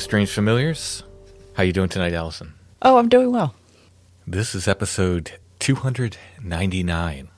[0.00, 1.02] To Strange Familiars.
[1.54, 2.54] How you doing tonight, Allison?
[2.80, 3.54] Oh, I'm doing well.
[4.26, 7.28] This is episode 299.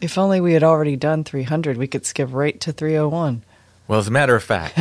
[0.00, 3.44] If only we had already done 300, we could skip right to 301.
[3.86, 4.76] Well, as a matter of fact,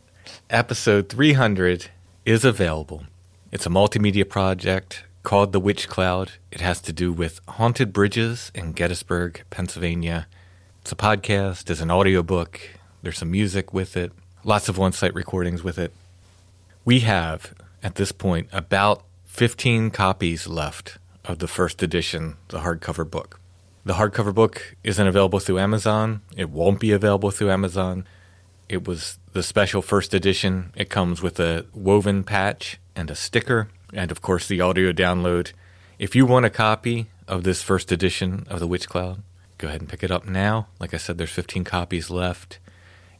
[0.50, 1.90] episode 300
[2.26, 3.04] is available.
[3.52, 6.32] It's a multimedia project called The Witch Cloud.
[6.50, 10.26] It has to do with haunted bridges in Gettysburg, Pennsylvania.
[10.80, 12.60] It's a podcast, it's an audiobook,
[13.02, 14.10] there's some music with it,
[14.42, 15.92] lots of on site recordings with it.
[16.84, 23.08] We have, at this point, about 15 copies left of the first edition, the hardcover
[23.08, 23.38] book.
[23.84, 26.22] The hardcover book isn't available through Amazon.
[26.36, 28.04] It won't be available through Amazon.
[28.68, 30.72] It was the special first edition.
[30.74, 35.52] It comes with a woven patch and a sticker, and of course, the audio download.
[36.00, 39.22] If you want a copy of this first edition of The Witch Cloud,
[39.58, 40.66] go ahead and pick it up now.
[40.80, 42.58] Like I said, there's 15 copies left.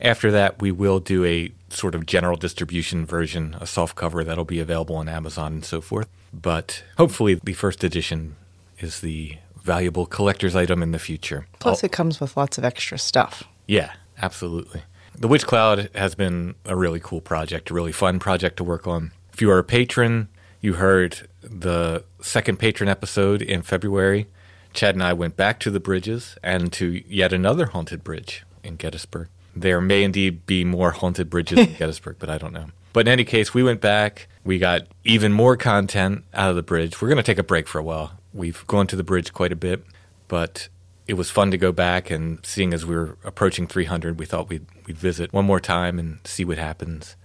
[0.03, 4.45] After that, we will do a sort of general distribution version, a soft cover that'll
[4.45, 6.09] be available on Amazon and so forth.
[6.33, 8.35] But hopefully, the first edition
[8.81, 11.47] is the valuable collector's item in the future.
[11.61, 13.45] Plus, it comes with lots of extra stuff.
[13.69, 14.83] Yeah, absolutely.
[15.17, 18.89] The Witch Cloud has been a really cool project, a really fun project to work
[18.89, 19.13] on.
[19.33, 20.29] If you are a patron,
[20.61, 24.27] you heard the second patron episode in February.
[24.73, 28.77] Chad and I went back to the bridges and to yet another haunted bridge in
[28.77, 29.29] Gettysburg.
[29.55, 32.67] There may indeed be more haunted bridges in Gettysburg, but I don't know.
[32.93, 34.29] But in any case, we went back.
[34.45, 37.01] We got even more content out of the bridge.
[37.01, 38.13] We're going to take a break for a while.
[38.35, 39.85] We've gone to the bridge quite a bit,
[40.29, 40.69] but
[41.07, 44.49] it was fun to go back and seeing as we were approaching 300, we thought
[44.49, 47.17] we'd, we'd visit one more time and see what happens.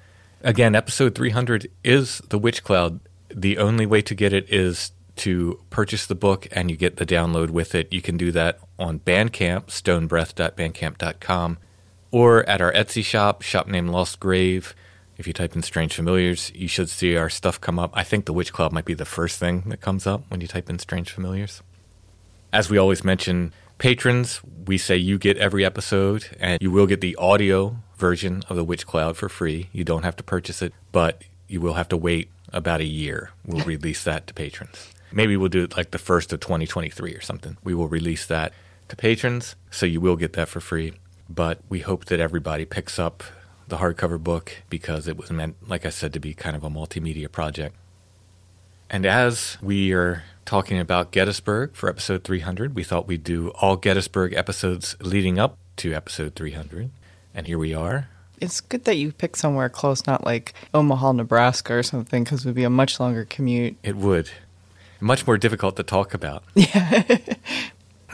[0.42, 3.00] Again, episode 300 is The Witch Cloud.
[3.34, 7.06] The only way to get it is to purchase the book and you get the
[7.06, 7.92] download with it.
[7.92, 11.58] You can do that on Bandcamp, stonebreath.bandcamp.com,
[12.12, 14.76] or at our Etsy shop, shop named Lost Grave.
[15.18, 17.92] If you type in Strange Familiars, you should see our stuff come up.
[17.94, 20.48] I think The Witch Cloud might be the first thing that comes up when you
[20.48, 21.62] type in Strange Familiars.
[22.54, 27.02] As we always mention, patrons, we say you get every episode and you will get
[27.02, 29.70] the audio version of The Witch Cloud for free.
[29.74, 33.32] You don't have to purchase it, but you will have to wait about a year.
[33.46, 34.92] We'll release that to patrons.
[35.12, 37.58] Maybe we'll do it like the first of 2023 or something.
[37.64, 38.54] We will release that
[38.90, 40.94] to patrons, so you will get that for free.
[41.30, 43.24] But we hope that everybody picks up
[43.68, 46.70] the hardcover book because it was meant, like I said, to be kind of a
[46.70, 47.76] multimedia project.
[48.90, 52.74] And as we are talking about Gettysburg for episode 300.
[52.74, 56.90] We thought we'd do all Gettysburg episodes leading up to episode 300.
[57.36, 58.08] And here we are.
[58.40, 62.50] It's good that you picked somewhere close, not like Omaha, Nebraska or something, because it
[62.50, 63.76] would be a much longer commute.
[63.84, 64.32] It would.
[65.02, 66.44] Much more difficult to talk about.
[66.56, 67.04] Yeah.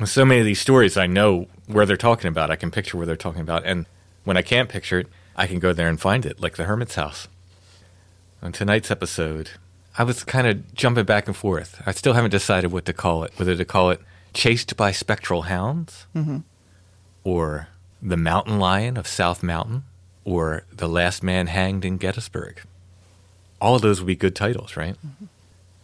[0.06, 2.52] so many of these stories, I know where they're talking about.
[2.52, 3.66] I can picture where they're talking about.
[3.66, 3.86] And
[4.24, 6.96] when I can't picture it, I can go there and find it, like the Hermit's
[6.96, 7.28] House.
[8.42, 9.52] On tonight's episode,
[9.98, 11.82] I was kind of jumping back and forth.
[11.86, 14.02] I still haven't decided what to call it, whether to call it
[14.34, 16.40] Chased by Spectral Hounds mm-hmm.
[17.24, 17.68] or
[18.02, 19.84] The Mountain Lion of South Mountain
[20.26, 22.62] or The Last Man Hanged in Gettysburg.
[23.62, 24.96] All of those would be good titles, right?
[24.96, 25.26] Mm-hmm.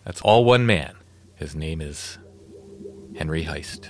[0.04, 0.96] That's all one man.
[1.36, 2.18] His name is
[3.16, 3.90] Henry Heist.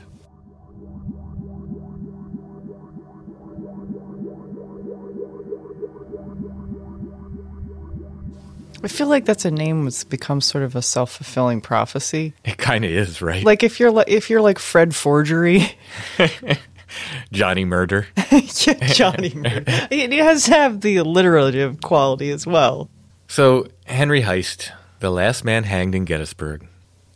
[8.84, 12.34] I feel like that's a name that's become sort of a self fulfilling prophecy.
[12.46, 13.44] It kind of is, right?
[13.44, 15.78] Like if you're like if you're like Fred Forgery,
[17.32, 18.40] Johnny Murder, yeah,
[18.88, 19.64] Johnny Murder.
[19.92, 22.90] It has to have the alliterative quality as well.
[23.28, 26.68] So Henry Heist, the last man hanged in Gettysburg,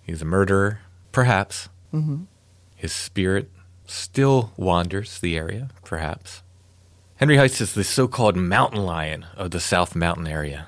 [0.04, 0.80] he's a murderer,
[1.12, 1.70] perhaps.
[1.94, 2.24] Mm-hmm.
[2.76, 3.50] His spirit
[3.86, 6.44] still wanders the area, perhaps.
[7.16, 10.68] Henry Heist is the so-called mountain lion of the South Mountain area.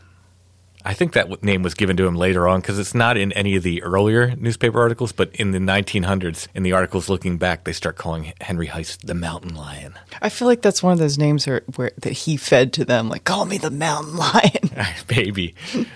[0.85, 3.55] I think that name was given to him later on because it's not in any
[3.55, 7.73] of the earlier newspaper articles, but in the 1900s, in the articles looking back, they
[7.73, 9.95] start calling Henry Heist the Mountain Lion.
[10.21, 13.09] I feel like that's one of those names where, where that he fed to them,
[13.09, 14.69] like "Call me the Mountain Lion."
[15.09, 15.55] Maybe,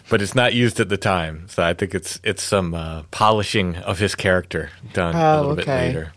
[0.09, 3.75] but it's not used at the time, so I think it's it's some uh, polishing
[3.77, 5.61] of his character done oh, a little okay.
[5.61, 6.13] bit later.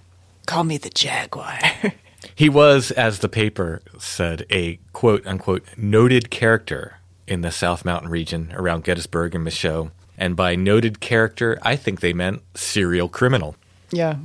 [0.47, 1.59] Call me the Jaguar.
[2.35, 6.97] he was, as the paper said, a quote unquote noted character
[7.27, 9.91] in the South Mountain region around Gettysburg and Michaux.
[10.19, 13.57] And by noted character, I think they meant serial criminal.
[13.91, 14.17] Yeah.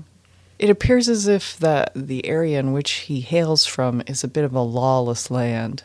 [0.59, 4.44] It appears as if the, the area in which he hails from is a bit
[4.44, 5.83] of a lawless land.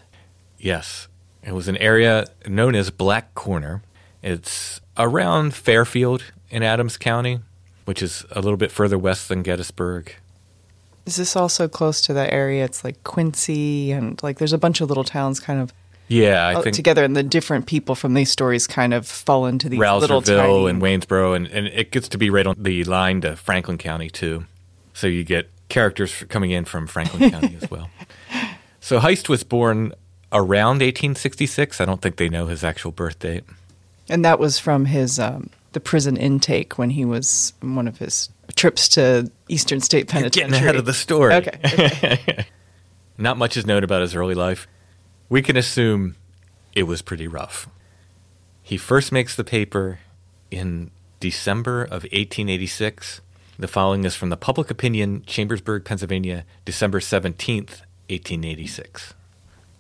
[0.59, 1.09] Yes.
[1.43, 3.83] It was an area known as Black Corner.
[4.23, 7.41] It's around Fairfield in Adams County,
[7.85, 10.15] which is a little bit further west than Gettysburg.
[11.05, 12.65] Is this also close to that area?
[12.65, 15.73] It's like Quincy and like there's a bunch of little towns kind of
[16.13, 19.69] yeah, I think together, and the different people from these stories kind of fall into
[19.69, 20.67] these little tiny...
[20.69, 24.11] and Waynesboro, and, and it gets to be right on the line to Franklin County
[24.11, 24.45] too.
[24.93, 27.91] So you get characters coming in from Franklin County as well.
[28.85, 29.93] So Heist was born
[30.33, 31.81] around 1866.
[31.81, 33.45] I don't think they know his actual birth date.
[34.09, 38.29] And that was from his um, the prison intake when he was one of his
[38.57, 40.43] trips to Eastern State Penitentiary.
[40.43, 41.33] You're getting ahead of the story.
[41.35, 41.61] Okay.
[41.65, 42.47] okay.
[43.19, 44.67] Not much is known about his early life
[45.29, 46.17] we can assume
[46.75, 47.69] it was pretty rough.
[48.63, 50.01] He first makes the paper
[50.51, 50.91] in
[51.21, 53.21] December of 1886.
[53.59, 59.15] The following is from the Public Opinion, Chambersburg, Pennsylvania, December 17th, 1886.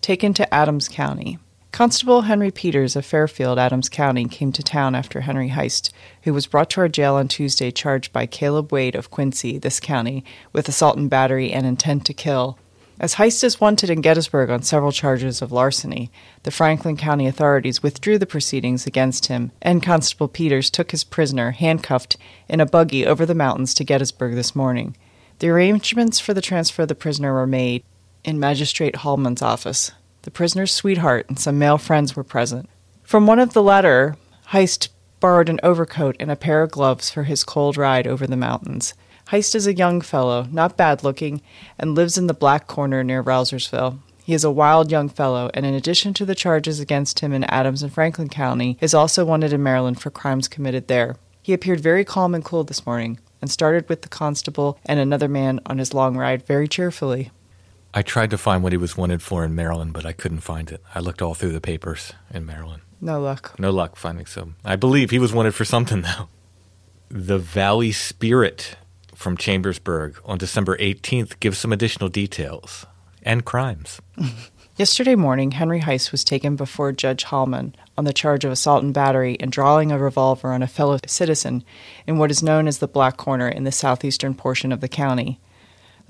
[0.00, 1.38] Taken to Adams County.
[1.72, 5.90] Constable Henry Peters of Fairfield, Adams County, came to town after Henry Heist,
[6.24, 9.80] who was brought to our jail on Tuesday charged by Caleb Wade of Quincy, this
[9.80, 10.22] county,
[10.52, 12.58] with assault and battery and intent to kill,
[13.02, 16.12] as Heist is wanted in Gettysburg on several charges of larceny,
[16.44, 21.50] the Franklin County authorities withdrew the proceedings against him, and Constable Peters took his prisoner,
[21.50, 22.16] handcuffed,
[22.48, 24.96] in a buggy over the mountains to Gettysburg this morning.
[25.40, 27.82] The arrangements for the transfer of the prisoner were made
[28.22, 29.90] in Magistrate Hallman's office.
[30.22, 32.70] The prisoner's sweetheart and some male friends were present.
[33.02, 34.16] From one of the latter,
[34.50, 38.36] Heist borrowed an overcoat and a pair of gloves for his cold ride over the
[38.36, 38.94] mountains.
[39.28, 41.40] Heist is a young fellow, not bad looking,
[41.78, 43.98] and lives in the Black Corner near Rouzerville.
[44.24, 47.44] He is a wild young fellow, and in addition to the charges against him in
[47.44, 51.16] Adams and Franklin County, is also wanted in Maryland for crimes committed there.
[51.42, 55.28] He appeared very calm and cool this morning, and started with the constable and another
[55.28, 57.30] man on his long ride very cheerfully.
[57.94, 60.70] I tried to find what he was wanted for in Maryland, but I couldn't find
[60.70, 60.80] it.
[60.94, 62.82] I looked all through the papers in Maryland.
[63.00, 63.58] No luck.
[63.58, 64.54] No luck finding some.
[64.64, 66.28] I believe he was wanted for something, though.
[67.10, 68.76] The Valley Spirit
[69.22, 72.84] from Chambersburg on December 18th gives some additional details
[73.22, 74.00] and crimes.
[74.76, 78.92] Yesterday morning, Henry Heist was taken before Judge Hallman on the charge of assault and
[78.92, 81.62] battery and drawing a revolver on a fellow citizen
[82.06, 85.38] in what is known as the Black Corner in the southeastern portion of the county.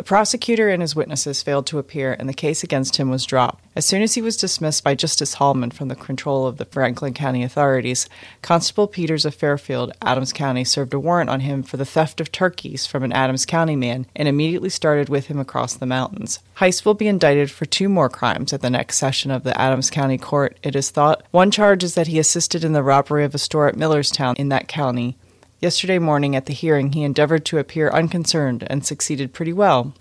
[0.02, 3.64] The prosecutor and his witnesses failed to appear, and the case against him was dropped.
[3.76, 7.14] As soon as he was dismissed by Justice Hallman from the control of the Franklin
[7.14, 8.09] County authorities,
[8.42, 12.32] Constable Peters of Fairfield, Adams County, served a warrant on him for the theft of
[12.32, 16.40] turkeys from an Adams County man and immediately started with him across the mountains.
[16.56, 19.88] Heist will be indicted for two more crimes at the next session of the Adams
[19.88, 21.23] County Court, it is thought.
[21.30, 24.49] One charge is that he assisted in the robbery of a store at Millerstown in
[24.49, 25.16] that county,
[25.62, 29.95] Yesterday morning at the hearing, he endeavored to appear unconcerned and succeeded pretty well.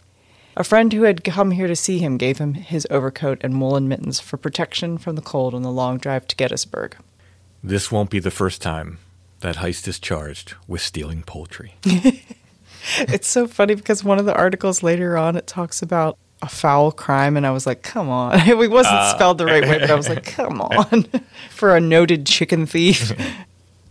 [0.57, 3.87] A friend who had come here to see him gave him his overcoat and woolen
[3.87, 6.97] mittens for protection from the cold on the long drive to Gettysburg.
[7.63, 8.97] This won't be the first time
[9.41, 11.75] that Heist is charged with stealing poultry.
[12.97, 16.91] it's so funny because one of the articles later on it talks about a foul
[16.91, 18.39] crime, and I was like, come on.
[18.49, 19.13] It wasn't ah.
[19.13, 21.05] spelled the right way, but I was like, come on.
[21.51, 23.13] For a noted chicken thief.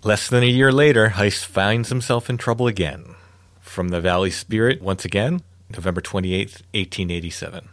[0.03, 3.17] Less than a year later, Heist finds himself in trouble again.
[3.61, 7.69] From the Valley Spirit, once again, November 28th, 1887.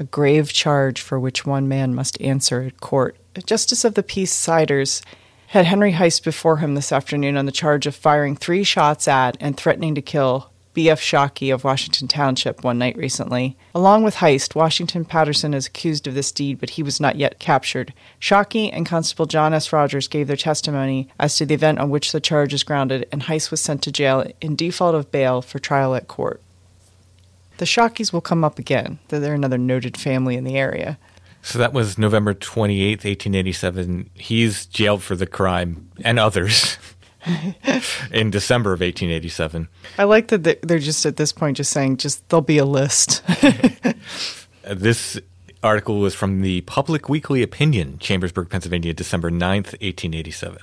[0.00, 3.16] a grave charge for which one man must answer at court.
[3.36, 5.02] A justice of the peace Siders
[5.48, 9.36] had Henry Heist before him this afternoon on the charge of firing three shots at
[9.40, 11.00] and threatening to kill B.F.
[11.00, 13.56] Shockey of Washington Township one night recently.
[13.74, 17.40] Along with Heist, Washington Patterson is accused of this deed, but he was not yet
[17.40, 17.92] captured.
[18.20, 19.72] Shockey and Constable John S.
[19.72, 23.24] Rogers gave their testimony as to the event on which the charge is grounded, and
[23.24, 26.40] Heist was sent to jail in default of bail for trial at court.
[27.58, 29.00] The Shockeys will come up again.
[29.08, 30.98] They're another noted family in the area.
[31.42, 34.10] So that was November 28th, 1887.
[34.14, 36.76] He's jailed for the crime and others
[38.12, 39.68] in December of 1887.
[39.98, 42.64] I like that they- they're just at this point just saying just there'll be a
[42.64, 43.22] list.
[44.64, 45.18] This
[45.62, 50.58] article was from the Public Weekly Opinion, Chambersburg, Pennsylvania, December 9th, 1887.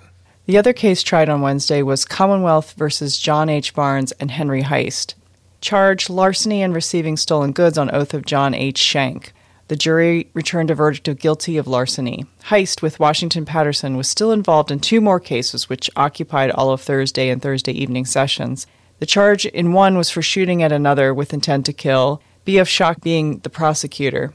[0.46, 3.74] the other case tried on Wednesday was Commonwealth versus John H.
[3.74, 5.16] Barnes and Henry Heist.
[5.62, 8.78] Charge larceny and receiving stolen goods on oath of John H.
[8.78, 9.34] Shank.
[9.68, 12.26] The jury returned a verdict of guilty of larceny.
[12.46, 16.82] Heist with Washington Patterson was still involved in two more cases which occupied all of
[16.82, 18.66] Thursday and Thursday evening sessions.
[19.00, 22.68] The charge in one was for shooting at another with intent to kill, B.F.
[22.70, 24.34] Shock being the prosecutor.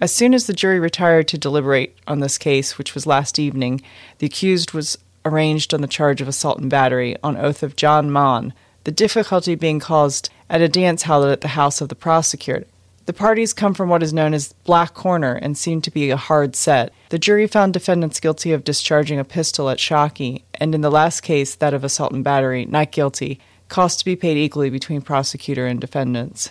[0.00, 3.82] As soon as the jury retired to deliberate on this case, which was last evening,
[4.16, 4.96] the accused was
[5.26, 9.54] arraigned on the charge of assault and battery on oath of John Mon, the difficulty
[9.54, 12.66] being caused at a dance held at the house of the prosecutor.
[13.06, 16.16] The parties come from what is known as Black Corner and seem to be a
[16.16, 16.92] hard set.
[17.08, 21.22] The jury found defendants guilty of discharging a pistol at Shockey, and in the last
[21.22, 25.66] case, that of assault and battery, not guilty, costs to be paid equally between prosecutor
[25.66, 26.50] and defendants.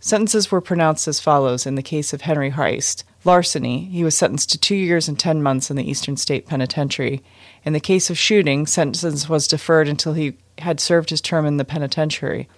[0.00, 3.04] Sentences were pronounced as follows in the case of Henry Heist.
[3.24, 7.22] Larceny, he was sentenced to two years and ten months in the Eastern State Penitentiary.
[7.64, 11.56] In the case of shooting, sentence was deferred until he had served his term in
[11.56, 12.48] the penitentiary.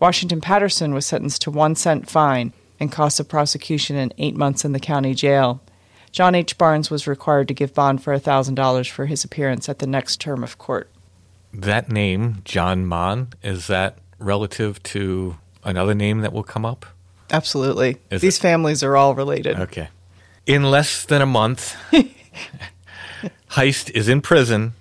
[0.00, 4.64] Washington Patterson was sentenced to one cent fine and costs of prosecution and eight months
[4.64, 5.60] in the county jail.
[6.12, 6.56] John H.
[6.58, 10.44] Barnes was required to give bond for $1,000 for his appearance at the next term
[10.44, 10.88] of court.
[11.52, 16.86] That name, John Mon, is that relative to another name that will come up?
[17.30, 17.96] Absolutely.
[18.10, 18.42] Is These it?
[18.42, 19.58] families are all related.
[19.58, 19.88] Okay.
[20.46, 21.76] In less than a month,
[23.50, 24.74] Heist is in prison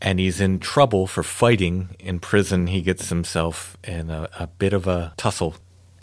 [0.00, 2.66] and he's in trouble for fighting in prison.
[2.66, 5.54] He gets himself in a, a bit of a tussle.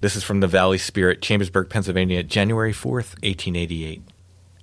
[0.01, 4.01] This is from the Valley Spirit, Chambersburg, Pennsylvania, January 4th, 1888.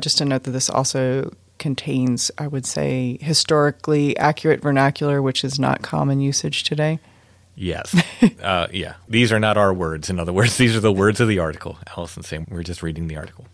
[0.01, 5.59] Just to note that this also contains, I would say, historically accurate vernacular, which is
[5.59, 7.01] not common usage today.
[7.55, 7.95] Yes.
[8.43, 8.95] uh, yeah.
[9.09, 10.09] These are not our words.
[10.09, 11.79] In other words, these are the words of the article.
[11.97, 13.47] Allison's saying we're just reading the article.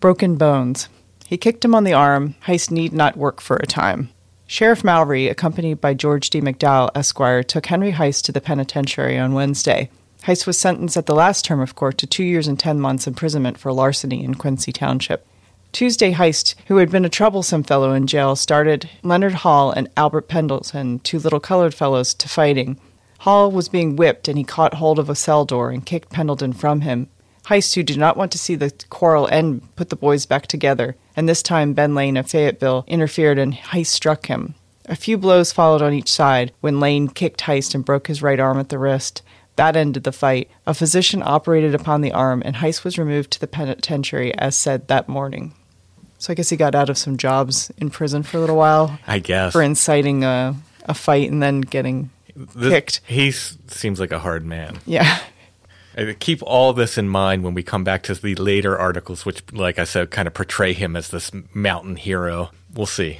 [0.00, 0.88] Broken bones.
[1.26, 2.34] He kicked him on the arm.
[2.46, 4.10] Heist need not work for a time.
[4.46, 6.40] Sheriff Mallory, accompanied by George D.
[6.40, 9.90] McDowell, Esquire, took Henry Heist to the penitentiary on Wednesday.
[10.24, 13.06] Heist was sentenced at the last term of court to two years and ten months
[13.06, 15.26] imprisonment for larceny in Quincy Township.
[15.72, 20.28] Tuesday, Heist, who had been a troublesome fellow in jail, started Leonard Hall and Albert
[20.28, 22.80] Pendleton, two little colored fellows, to fighting.
[23.20, 26.52] Hall was being whipped, and he caught hold of a cell door and kicked Pendleton
[26.52, 27.08] from him.
[27.46, 30.96] Heist, who did not want to see the quarrel end, put the boys back together,
[31.16, 34.54] and this time Ben Lane of Fayetteville interfered and Heist struck him.
[34.86, 38.40] A few blows followed on each side when Lane kicked Heist and broke his right
[38.40, 39.22] arm at the wrist.
[39.58, 40.48] That ended the fight.
[40.66, 44.88] A physician operated upon the arm, and Heist was removed to the penitentiary as said
[44.88, 45.52] that morning.
[46.18, 48.98] So I guess he got out of some jobs in prison for a little while
[49.06, 49.52] I guess.
[49.52, 50.54] for inciting a,
[50.86, 53.00] a fight and then getting This- kicked.
[53.06, 54.78] He seems like a hard man.
[54.86, 55.18] yeah.
[56.20, 59.80] Keep all this in mind when we come back to the later articles, which, like
[59.80, 62.52] I said, kind of portray him as this mountain hero.
[62.72, 63.18] We'll see.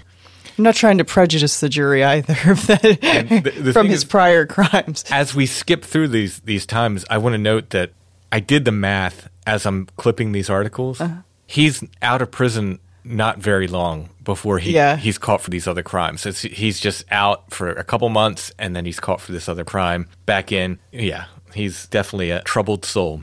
[0.58, 4.04] I'm not trying to prejudice the jury either of that the- the from his is-
[4.04, 5.04] prior crimes.
[5.10, 7.92] As we skip through these these times, I want to note that
[8.32, 11.00] I did the math as I'm clipping these articles.
[11.00, 11.22] Uh-huh.
[11.46, 14.96] He's out of prison not very long before he Yeah.
[14.96, 16.26] he's caught for these other crimes.
[16.26, 19.64] It's, he's just out for a couple months and then he's caught for this other
[19.64, 20.08] crime.
[20.26, 21.24] Back in, yeah,
[21.54, 23.22] he's definitely a troubled soul.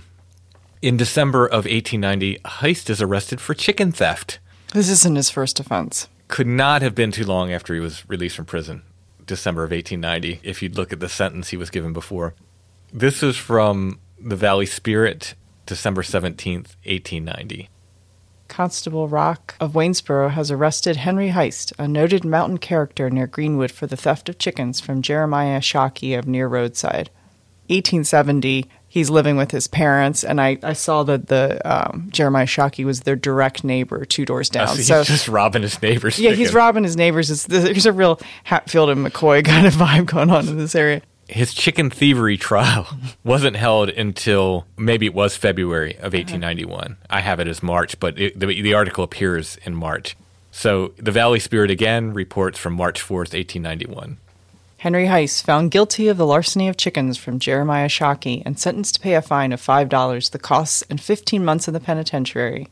[0.81, 4.39] In December of 1890, Heist is arrested for chicken theft.
[4.73, 6.07] This isn't his first offense.
[6.27, 8.83] Could not have been too long after he was released from prison.
[9.25, 12.35] December of 1890, if you'd look at the sentence he was given before.
[12.93, 17.69] This is from the Valley Spirit, December 17th, 1890.
[18.47, 23.87] Constable Rock of Waynesboro has arrested Henry Heist, a noted mountain character near Greenwood, for
[23.87, 27.09] the theft of chickens from Jeremiah Shockey of near roadside.
[27.67, 32.85] 1870, he's living with his parents, and I, I saw that the um, Jeremiah Shockey
[32.85, 34.69] was their direct neighbor two doors down.
[34.69, 36.17] Oh, so he's just robbing his neighbors.
[36.17, 37.29] Yeah, he's robbing his neighbors.
[37.29, 41.01] It's, there's a real Hatfield and McCoy kind of vibe going on in this area
[41.27, 42.87] his chicken thievery trial
[43.23, 46.97] wasn't held until maybe it was February of 1891.
[47.09, 50.15] I have it as March, but it, the, the article appears in March.
[50.51, 54.19] So the Valley Spirit again reports from March 4th, 1891.
[54.77, 59.01] Henry Heist found guilty of the larceny of chickens from Jeremiah Shockey and sentenced to
[59.01, 62.67] pay a fine of $5, the costs, and 15 months in the penitentiary.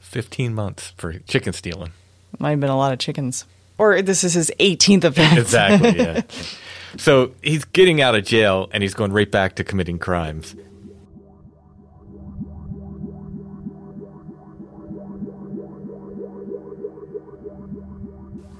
[0.00, 1.92] 15 months for chicken stealing.
[2.38, 3.44] Might have been a lot of chickens.
[3.78, 5.38] Or this is his 18th offense.
[5.38, 6.22] exactly, yeah.
[6.96, 10.54] So he's getting out of jail and he's going right back to committing crimes.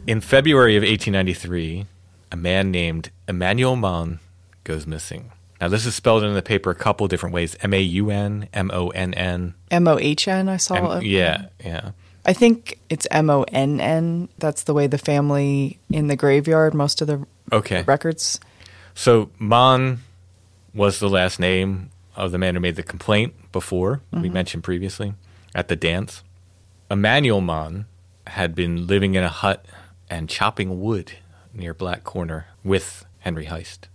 [0.06, 1.86] In February of 1893,
[2.34, 4.18] a man named Emmanuel Mon
[4.64, 5.30] goes missing.
[5.60, 8.48] Now, this is spelled in the paper a couple different ways M A U N,
[8.52, 9.54] M O N N.
[9.70, 11.92] M O H N, I saw M- Yeah, yeah.
[12.26, 14.28] I think it's M O N N.
[14.38, 17.82] That's the way the family in the graveyard, most of the okay.
[17.82, 18.40] records.
[18.96, 20.00] So Mon
[20.74, 24.22] was the last name of the man who made the complaint before, mm-hmm.
[24.22, 25.14] we mentioned previously,
[25.54, 26.24] at the dance.
[26.90, 27.86] Emmanuel Mon
[28.26, 29.64] had been living in a hut
[30.10, 31.12] and chopping wood
[31.54, 33.86] near Black Corner with Henry Heist.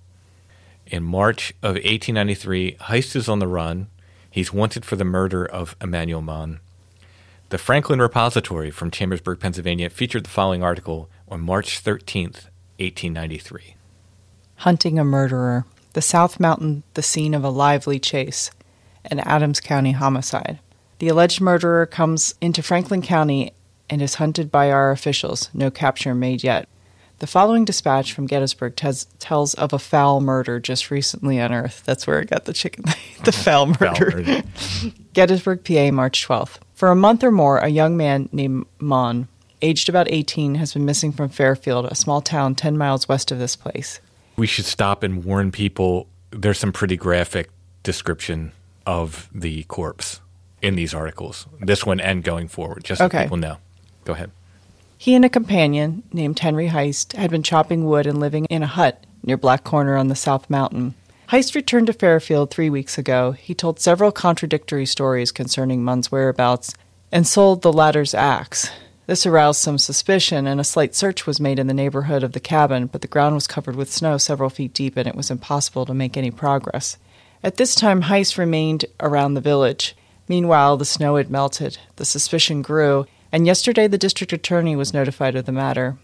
[0.88, 3.88] In March of 1893, Heist is on the run.
[4.32, 6.60] He's wanted for the murder of Emmanuel Mon.
[7.50, 12.48] The Franklin Repository from Chambersburg, Pennsylvania featured the following article on March 13th,
[12.78, 13.76] 1893.
[14.58, 18.52] Hunting a Murderer, the South Mountain the scene of a lively chase,
[19.06, 20.60] an Adams County homicide.
[21.00, 23.54] The alleged murderer comes into Franklin County
[23.90, 26.68] and is hunted by our officials, no capture made yet.
[27.20, 31.86] The following dispatch from Gettysburg tells of a foul murder just recently unearthed.
[31.86, 32.86] That's where I got the chicken,
[33.24, 33.32] the uh-huh.
[33.32, 34.12] foul murder.
[34.12, 34.44] Foul murder.
[35.14, 36.60] Gettysburg, PA, March 12th.
[36.76, 39.28] For a month or more, a young man named Mon,
[39.62, 43.40] aged about 18, has been missing from Fairfield, a small town 10 miles west of
[43.40, 44.00] this place.
[44.38, 47.50] We should stop and warn people there's some pretty graphic
[47.84, 48.54] description
[48.86, 50.22] of the corpse
[50.62, 53.18] in these articles, this one and going forward, just okay.
[53.18, 53.58] so people know.
[54.06, 54.32] Go ahead.
[55.02, 58.68] He and a companion named Henry Heist had been chopping wood and living in a
[58.68, 60.94] hut near Black Corner on the South Mountain.
[61.30, 63.32] Heist returned to Fairfield three weeks ago.
[63.32, 66.76] He told several contradictory stories concerning Mon's whereabouts
[67.14, 68.72] and sold the latter's axe.
[69.08, 72.42] This aroused some suspicion, and a slight search was made in the neighborhood of the
[72.42, 75.86] cabin, but the ground was covered with snow several feet deep, and it was impossible
[75.86, 76.98] to make any progress.
[77.42, 79.96] At this time, Heist remained around the village.
[80.28, 81.78] Meanwhile, the snow had melted.
[81.96, 85.98] The suspicion grew, and yesterday the district attorney was notified of the matter.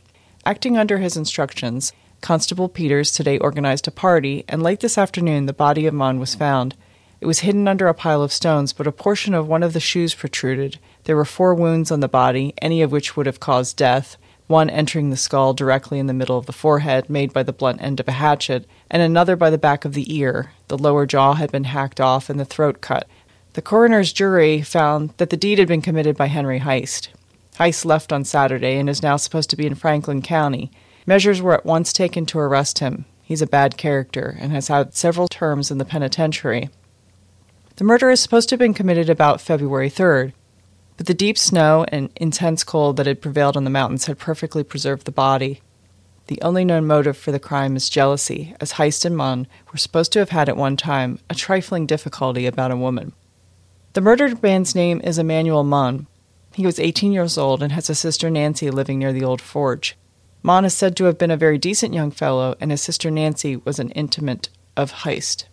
[0.45, 5.53] Acting under his instructions, Constable Peters today organized a party, and late this afternoon the
[5.53, 6.75] body of Mon was found.
[7.21, 9.79] It was hidden under a pile of stones, but a portion of one of the
[9.79, 10.79] shoes protruded.
[11.05, 14.69] There were four wounds on the body, any of which would have caused death one
[14.69, 17.99] entering the skull directly in the middle of the forehead, made by the blunt end
[17.99, 20.51] of a hatchet, and another by the back of the ear.
[20.67, 23.07] The lower jaw had been hacked off and the throat cut.
[23.53, 27.07] The coroner's jury found that the deed had been committed by Henry Heist.
[27.55, 30.71] Heist left on Saturday and is now supposed to be in Franklin County.
[31.05, 33.05] Measures were at once taken to arrest him.
[33.21, 36.69] He's a bad character and has had several terms in the penitentiary.
[37.77, 40.33] The murder is supposed to have been committed about February 3rd,
[40.97, 44.63] but the deep snow and intense cold that had prevailed on the mountains had perfectly
[44.63, 45.61] preserved the body.
[46.27, 50.11] The only known motive for the crime is jealousy, as Heist and Mon were supposed
[50.13, 53.13] to have had at one time a trifling difficulty about a woman.
[53.93, 56.07] The murdered man's name is Emmanuel Mon.
[56.55, 59.97] He was 18 years old and has a sister Nancy living near the old forge.
[60.41, 63.57] Mon is said to have been a very decent young fellow, and his sister Nancy
[63.57, 65.45] was an intimate of Heist.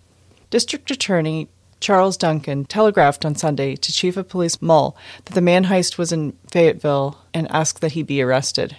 [0.51, 1.49] District Attorney
[1.81, 6.13] Charles Duncan telegraphed on Sunday to Chief of Police Mull that the man Heist was
[6.13, 8.77] in Fayetteville and asked that he be arrested.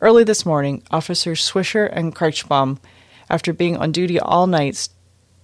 [0.00, 2.78] Early this morning, Officers Swisher and Kreichbaum,
[3.28, 4.88] after being on duty all night,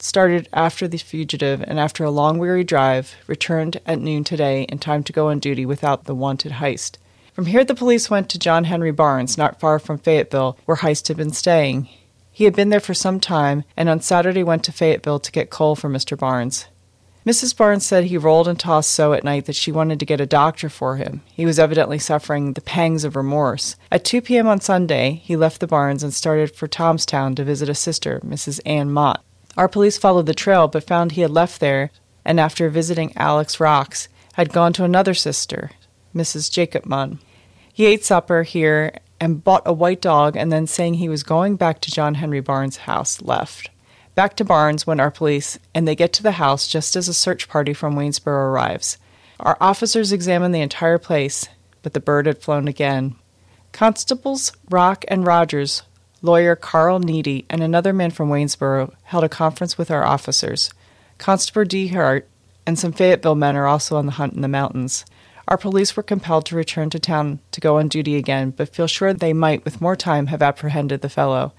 [0.03, 4.79] started after the fugitive and after a long weary drive, returned at noon today in
[4.79, 6.97] time to go on duty without the wanted Heist.
[7.33, 11.07] From here, the police went to John Henry Barnes, not far from Fayetteville, where Heist
[11.07, 11.89] had been staying.
[12.33, 15.51] He had been there for some time, and on Saturday went to Fayetteville to get
[15.51, 16.19] coal for Mr.
[16.19, 16.67] Barnes.
[17.25, 17.57] Mrs.
[17.57, 20.27] Barnes said he rolled and tossed so at night that she wanted to get a
[20.27, 21.23] doctor for him.
[21.33, 23.77] He was evidently suffering the pangs of remorse.
[23.93, 24.49] At 2 p.m.
[24.49, 28.59] on Sunday, he left the Barnes and started for Tomstown to visit a sister, Mrs.
[28.67, 29.23] Ann Mott.
[29.57, 31.91] Our police followed the trail but found he had left there
[32.25, 35.71] and after visiting Alex Rocks had gone to another sister,
[36.15, 36.51] Mrs.
[36.51, 37.19] Jacob Munn.
[37.73, 41.57] He ate supper here and bought a white dog and then saying he was going
[41.57, 43.71] back to John Henry Barnes' house left.
[44.15, 47.15] Back to Barnes went our police, and they get to the house just as a
[47.15, 48.99] search party from Waynesboro arrives.
[49.41, 51.49] Our officers examine the entire place,
[51.83, 53.17] but the bird had flown again.
[53.73, 55.83] Constables Rock and Rogers,
[56.23, 60.71] lawyer Carl Needy, and another man from Waynesboro held a conference with our officers.
[61.19, 61.89] Constable D.
[61.89, 62.29] Hart
[62.67, 65.05] and some Fayetteville men are also on the hunt in the mountains.
[65.49, 68.87] Our police were compelled to return to town to go on duty again, but feel
[68.87, 71.53] sure they might, with more time, have apprehended the fellow.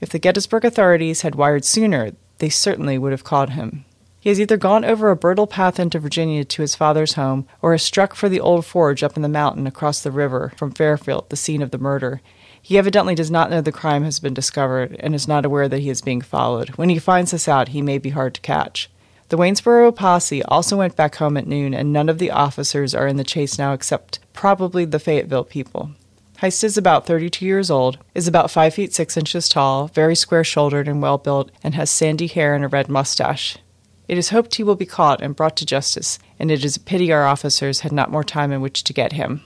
[0.00, 3.84] If the Gettysburg authorities had wired sooner, they certainly would have caught him.
[4.18, 7.72] He has either gone over a bridle path into Virginia to his father's home, or
[7.72, 11.28] has struck for the old forge up in the mountain across the river from Fairfield,
[11.28, 12.20] the scene of the murder.
[12.64, 15.80] He evidently does not know the crime has been discovered and is not aware that
[15.80, 16.70] he is being followed.
[16.76, 18.88] When he finds this out, he may be hard to catch.
[19.30, 23.08] The Waynesboro posse also went back home at noon, and none of the officers are
[23.08, 25.90] in the chase now except probably the Fayetteville people.
[26.38, 30.44] Heist is about 32 years old, is about 5 feet 6 inches tall, very square
[30.44, 33.58] shouldered and well built, and has sandy hair and a red mustache.
[34.06, 36.80] It is hoped he will be caught and brought to justice, and it is a
[36.80, 39.42] pity our officers had not more time in which to get him.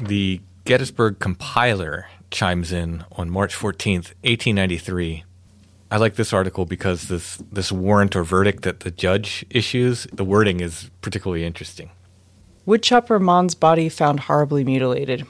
[0.00, 5.22] The Gettysburg Compiler chimes in on March 14th, 1893.
[5.90, 10.24] I like this article because this, this warrant or verdict that the judge issues, the
[10.24, 11.90] wording is particularly interesting.
[12.64, 15.26] Woodchopper Mon's body found horribly mutilated.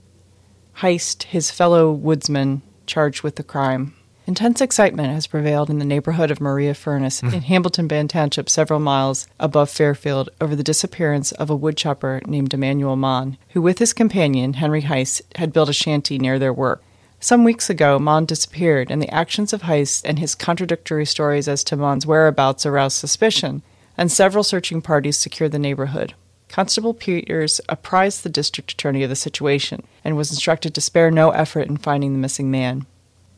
[0.77, 3.93] Heist, his fellow woodsman, charged with the crime.
[4.27, 7.29] Intense excitement has prevailed in the neighborhood of Maria Furnace hmm.
[7.29, 12.97] in Hamiltonban Township, several miles above Fairfield, over the disappearance of a woodchopper named Emmanuel
[12.97, 16.83] Mon, who, with his companion, Henry Heist, had built a shanty near their work.
[17.21, 21.63] Some weeks ago, Mon disappeared, and the actions of Heist and his contradictory stories as
[21.65, 23.63] to Mon's whereabouts aroused suspicion,
[23.97, 26.15] and several searching parties secured the neighborhood.
[26.49, 31.31] Constable Peters apprised the district attorney of the situation and was instructed to spare no
[31.31, 32.87] effort in finding the missing man.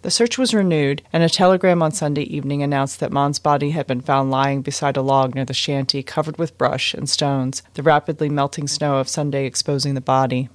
[0.07, 3.89] The search was renewed, and a telegram on Sunday evening announced that Mon's body had
[3.89, 7.83] been found lying beside a log near the shanty, covered with brush and stones, the
[7.83, 10.49] rapidly melting snow of Sunday exposing the body.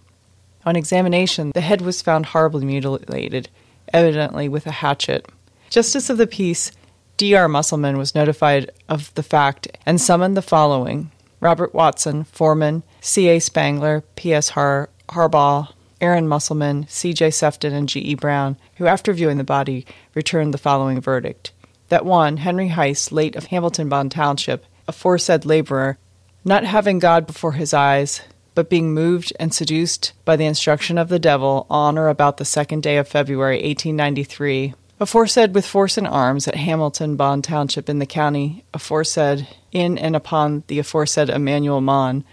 [0.65, 3.49] On examination, the head was found horribly mutilated,
[3.91, 5.27] evidently with a hatchet.
[5.69, 6.71] Justice of the Peace
[7.17, 7.49] D.R.
[7.49, 11.11] Musselman was notified of the fact and summoned the following
[11.41, 13.39] Robert Watson, foreman, C.A.
[13.39, 14.47] Spangler, P.S.
[14.51, 17.31] Har- Harbaugh, Aaron Musselman, C.J.
[17.31, 18.15] Sefton, and G.E.
[18.15, 19.85] Brown, who, after viewing the body,
[20.15, 21.51] returned the following verdict
[21.91, 25.97] that one, Henry Heist, late of Hamiltonban Township, aforesaid laborer,
[26.45, 28.21] not having God before his eyes,
[28.55, 32.45] but being moved and seduced by the instruction of the devil on or about the
[32.45, 38.05] second day of February, 1893, aforesaid with force and arms at Hamiltonban Township in the
[38.05, 42.23] county, aforesaid in and upon the aforesaid Emmanuel Mon,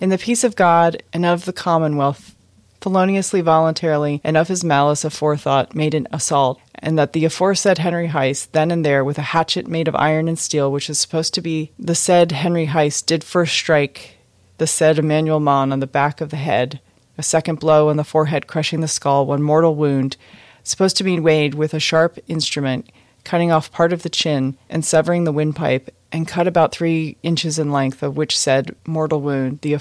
[0.00, 2.36] in the peace of God and of the Commonwealth,
[2.80, 8.08] feloniously, voluntarily, and of his malice aforethought, made an assault, and that the aforesaid Henry
[8.08, 11.34] Heist, then and there, with a hatchet made of iron and steel, which is supposed
[11.34, 14.16] to be the said Henry Heist, did first strike
[14.58, 16.80] the said Emmanuel Mon on the back of the head,
[17.16, 20.16] a second blow on the forehead crushing the skull, one mortal wound,
[20.62, 22.90] supposed to be weighed with a sharp instrument,
[23.24, 27.58] cutting off part of the chin and severing the windpipe, and cut about three inches
[27.58, 29.74] in length, of which said mortal wound the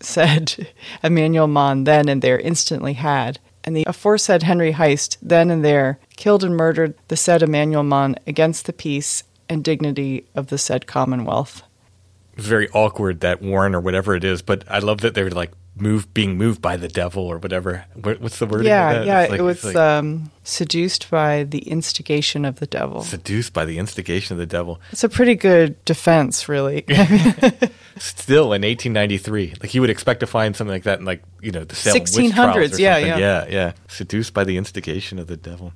[0.00, 0.68] aforesaid
[1.02, 5.98] Emmanuel Mon then and there instantly had, and the aforesaid Henry Heist then and there
[6.16, 10.86] killed and murdered the said Emmanuel Mon against the peace and dignity of the said
[10.86, 11.62] Commonwealth.
[12.36, 15.52] It's very awkward that Warren or whatever it is, but I love that they're like
[15.74, 17.86] moved, being moved by the devil or whatever.
[17.94, 18.66] What's the word?
[18.66, 19.20] Yeah, yeah.
[19.30, 23.02] Like- it was like um, seduced by the instigation of the devil.
[23.02, 24.80] seduced by the instigation of the devil.
[24.92, 26.84] It's a pretty good defense, really.
[27.98, 31.50] Still in 1893, like you would expect to find something like that in like you
[31.50, 33.16] know the Salem witch 1600s, or yeah, yeah.
[33.18, 33.72] yeah, yeah.
[33.88, 35.72] Seduced by the instigation of the devil.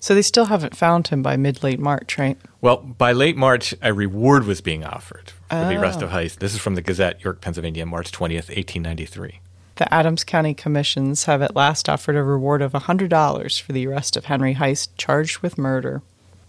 [0.00, 2.36] so they still haven't found him by mid late March, right?
[2.60, 6.06] Well, by late March, a reward was being offered for the arrest Oh.
[6.06, 6.40] of Heist.
[6.40, 9.40] This is from the Gazette, York, Pennsylvania, March 20th, 1893.
[9.76, 14.14] The Adams County Commissions have at last offered a reward of $100 for the arrest
[14.16, 16.02] of Henry Heist, charged with murder.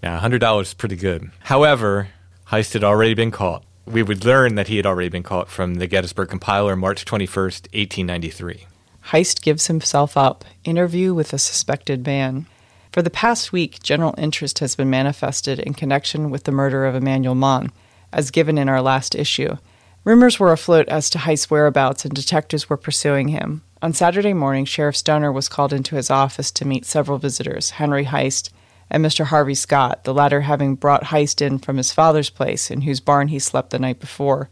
[0.03, 1.31] Now, $100 is pretty good.
[1.43, 2.09] However,
[2.49, 3.63] Heist had already been caught.
[3.85, 7.67] We would learn that he had already been caught from the Gettysburg Compiler, March 21st,
[7.73, 8.67] 1893.
[9.07, 10.45] Heist gives himself up.
[10.63, 12.45] Interview with a suspected man.
[12.91, 16.93] For the past week, general interest has been manifested in connection with the murder of
[16.95, 17.71] Emmanuel Mon.
[18.13, 19.57] as given in our last issue.
[20.03, 23.63] Rumors were afloat as to Heist's whereabouts, and detectives were pursuing him.
[23.81, 28.05] On Saturday morning, Sheriff Stoner was called into his office to meet several visitors Henry
[28.05, 28.49] Heist
[28.91, 29.25] and Mr.
[29.25, 33.29] Harvey Scott, the latter having brought Heist in from his father's place, in whose barn
[33.29, 34.49] he slept the night before.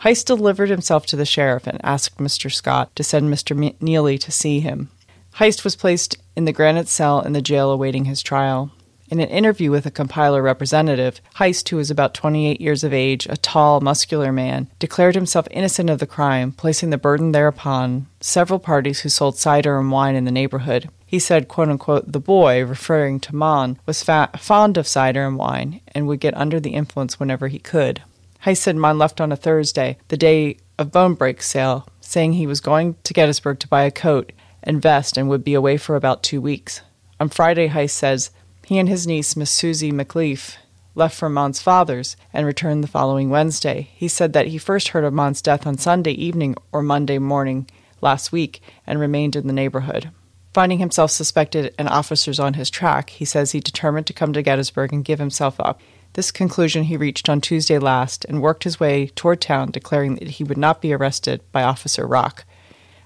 [0.00, 2.52] Heist delivered himself to the sheriff and asked Mr.
[2.52, 3.74] Scott to send Mr.
[3.80, 4.90] Neely to see him.
[5.36, 8.72] Heist was placed in the granite cell in the jail awaiting his trial.
[9.08, 13.26] In an interview with a compiler representative, Heist, who was about 28 years of age,
[13.30, 18.58] a tall, muscular man, declared himself innocent of the crime, placing the burden thereupon several
[18.58, 20.90] parties who sold cider and wine in the neighborhood.
[21.06, 25.38] He said, quote unquote, the boy, referring to Mon, was fa- fond of cider and
[25.38, 28.02] wine and would get under the influence whenever he could.
[28.44, 32.46] Heist said Mon left on a Thursday, the day of bone break sale, saying he
[32.46, 34.32] was going to Gettysburg to buy a coat
[34.64, 36.80] and vest and would be away for about two weeks.
[37.20, 38.30] On Friday, Heist says
[38.66, 40.56] he and his niece, Miss Susie McLeaf,
[40.96, 43.90] left for Mont's father's and returned the following Wednesday.
[43.94, 47.70] He said that he first heard of Mont's death on Sunday evening or Monday morning
[48.00, 50.10] last week and remained in the neighborhood.
[50.52, 54.42] Finding himself suspected and officers on his track, he says he determined to come to
[54.42, 55.80] Gettysburg and give himself up.
[56.14, 60.26] This conclusion he reached on Tuesday last and worked his way toward town, declaring that
[60.26, 62.44] he would not be arrested by Officer Rock.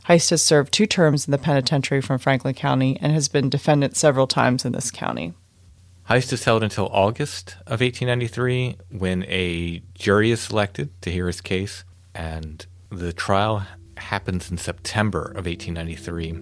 [0.09, 3.94] Heist has served two terms in the penitentiary from Franklin County and has been defendant
[3.94, 5.35] several times in this county.
[6.11, 11.40] Heist is held until August of 1893 when a jury is selected to hear his
[11.40, 11.85] case,
[12.16, 13.64] and the trial
[13.96, 16.33] happens in September of 1893.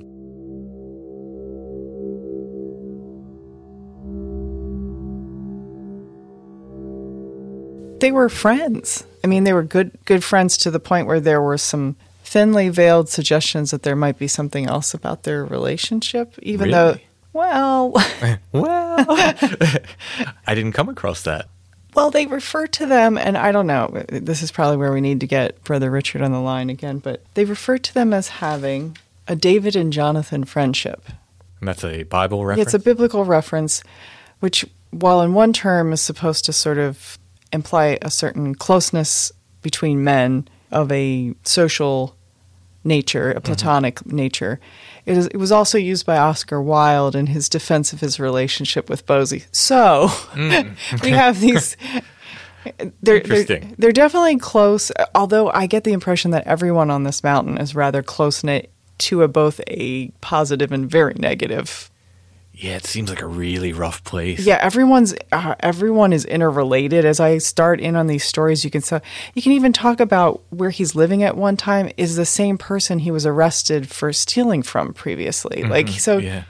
[8.00, 9.04] They were friends.
[9.22, 12.70] I mean, they were good good friends to the point where there were some thinly
[12.70, 16.72] veiled suggestions that there might be something else about their relationship, even really?
[16.72, 16.96] though,
[17.32, 17.92] well,
[18.52, 19.04] well,
[20.46, 21.48] I didn't come across that.
[21.94, 24.04] Well, they refer to them, and I don't know.
[24.08, 27.24] This is probably where we need to get Brother Richard on the line again, but
[27.34, 31.08] they refer to them as having a David and Jonathan friendship.
[31.60, 32.58] And that's a Bible reference.
[32.58, 33.82] Yeah, it's a biblical reference,
[34.40, 37.18] which, while in one term is supposed to sort of
[37.52, 42.14] imply a certain closeness between men of a social
[42.84, 43.44] nature, a mm-hmm.
[43.44, 44.16] platonic mm-hmm.
[44.16, 44.60] nature.
[45.06, 48.90] It, is, it was also used by Oscar Wilde in his defense of his relationship
[48.90, 49.44] with Bosie.
[49.52, 51.02] So mm.
[51.02, 51.76] we have these.
[53.00, 57.56] They're, they're, they're definitely close, although I get the impression that everyone on this mountain
[57.56, 61.90] is rather close knit to a, both a positive and very negative
[62.60, 64.44] yeah, it seems like a really rough place.
[64.44, 67.04] Yeah, everyone's uh, everyone is interrelated.
[67.04, 69.00] As I start in on these stories, you can so
[69.34, 72.98] you can even talk about where he's living at one time is the same person
[72.98, 75.58] he was arrested for stealing from previously.
[75.62, 75.70] Mm-hmm.
[75.70, 76.44] Like so, yeah.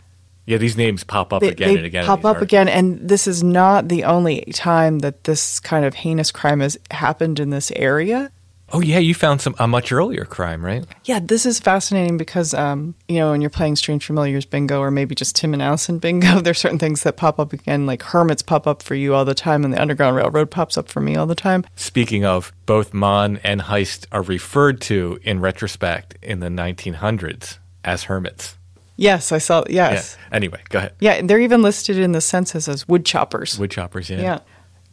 [0.46, 2.06] Yeah, these names pop up they, again they and again.
[2.06, 6.30] Pop up again, and this is not the only time that this kind of heinous
[6.30, 8.32] crime has happened in this area.
[8.70, 10.84] Oh yeah, you found some a much earlier crime, right?
[11.04, 14.90] Yeah, this is fascinating because um, you know when you're playing Strange Familiars bingo or
[14.90, 18.42] maybe just Tim and Allison bingo, there's certain things that pop up again, like hermits
[18.42, 21.16] pop up for you all the time, and the Underground Railroad pops up for me
[21.16, 21.64] all the time.
[21.76, 28.04] Speaking of, both Mon and Heist are referred to in retrospect in the 1900s as
[28.04, 28.58] hermits.
[28.96, 29.62] Yes, I saw.
[29.70, 30.16] Yes.
[30.18, 30.36] Yeah.
[30.36, 30.92] Anyway, go ahead.
[30.98, 33.56] Yeah, they're even listed in the census as woodchoppers.
[33.56, 34.20] Woodchoppers, yeah.
[34.20, 34.38] Yeah.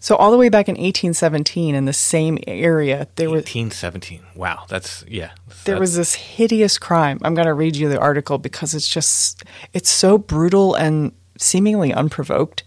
[0.06, 4.22] So all the way back in 1817, in the same area, there was 1817.
[4.36, 5.32] Wow, that's yeah.
[5.63, 7.18] There that's, was this hideous crime.
[7.24, 11.91] I'm going to read you the article because it's just it's so brutal and seemingly
[11.91, 12.62] unprovoked.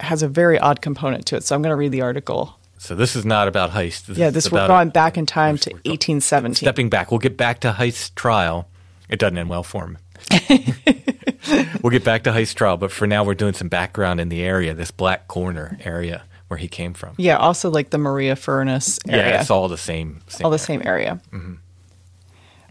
[0.00, 1.44] It has a very odd component to it.
[1.44, 2.58] So I'm going to read the article.
[2.78, 4.06] So this is not about heist.
[4.06, 6.54] This yeah, this we're going back in time to 1817.
[6.54, 8.66] Stepping back, we'll get back to heist trial.
[9.10, 9.98] It doesn't end well for him.
[11.82, 14.42] we'll get back to heist trial, but for now, we're doing some background in the
[14.42, 17.14] area, this Black Corner area where he came from.
[17.16, 19.28] Yeah, also like the Maria Furnace area.
[19.28, 20.20] Yeah, it's all the same.
[20.28, 21.20] same all the same area.
[21.30, 21.54] Mm-hmm.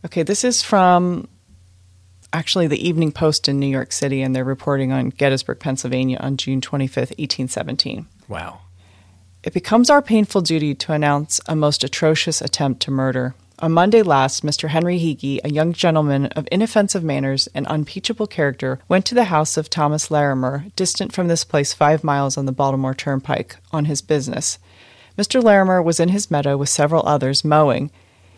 [0.06, 1.28] Okay, this is from
[2.34, 6.38] actually the Evening Post in New York City, and they're reporting on Gettysburg, Pennsylvania on
[6.38, 8.08] June 25th, 1817.
[8.28, 8.60] Wow.
[9.44, 13.36] It becomes our painful duty to announce a most atrocious attempt to murder.
[13.60, 14.70] On Monday last, Mr.
[14.70, 19.58] Henry Heege, a young gentleman of inoffensive manners and unimpeachable character, went to the house
[19.58, 24.04] of Thomas Larimer, distant from this place five miles on the Baltimore Turnpike, on his
[24.04, 24.60] business.
[25.18, 25.44] Mr.
[25.44, 27.90] Larimer was in his meadow with several others, mowing.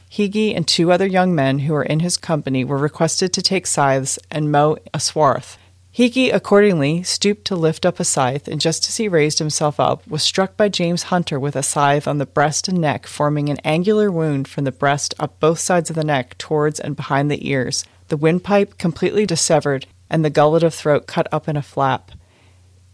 [0.10, 3.68] Heege and two other young men who were in his company were requested to take
[3.68, 5.58] scythes and mow a swath.
[6.00, 10.08] Heege accordingly stooped to lift up a scythe, and just as he raised himself up,
[10.08, 13.58] was struck by James Hunter with a scythe on the breast and neck, forming an
[13.66, 17.46] angular wound from the breast up both sides of the neck, towards and behind the
[17.50, 22.14] ears, the windpipe completely dissevered, and the gullet of throat cut up in a flap.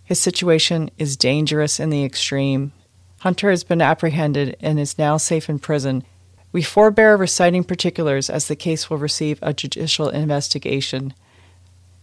[0.03, 2.71] His situation is dangerous in the extreme.
[3.19, 6.03] Hunter has been apprehended and is now safe in prison.
[6.51, 11.13] We forbear reciting particulars as the case will receive a judicial investigation.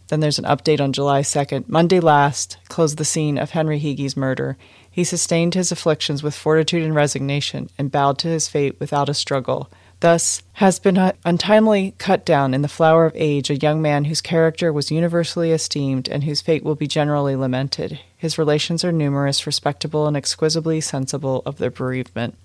[0.09, 1.69] Then there's an update on July 2nd.
[1.69, 4.57] Monday last closed the scene of Henry Heegie's murder.
[4.91, 9.15] He sustained his afflictions with fortitude and resignation and bowed to his fate without a
[9.15, 9.71] struggle.
[10.01, 14.21] Thus has been untimely cut down in the flower of age a young man whose
[14.21, 18.01] character was universally esteemed and whose fate will be generally lamented.
[18.17, 22.37] His relations are numerous, respectable, and exquisitely sensible of their bereavement.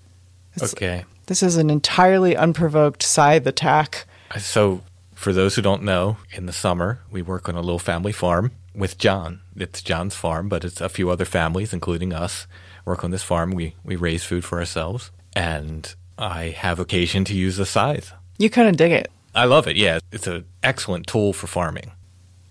[0.54, 1.04] It's- Okay.
[1.26, 4.06] This is an entirely unprovoked scythe attack.
[4.38, 4.80] So,
[5.18, 8.52] for those who don't know, in the summer, we work on a little family farm
[8.72, 9.40] with John.
[9.56, 12.46] It's John's farm, but it's a few other families, including us,
[12.84, 13.50] work on this farm.
[13.50, 15.10] We, we raise food for ourselves.
[15.34, 18.12] And I have occasion to use the scythe.
[18.38, 19.10] You kind of dig it.
[19.34, 19.76] I love it.
[19.76, 21.90] Yeah, it's an excellent tool for farming.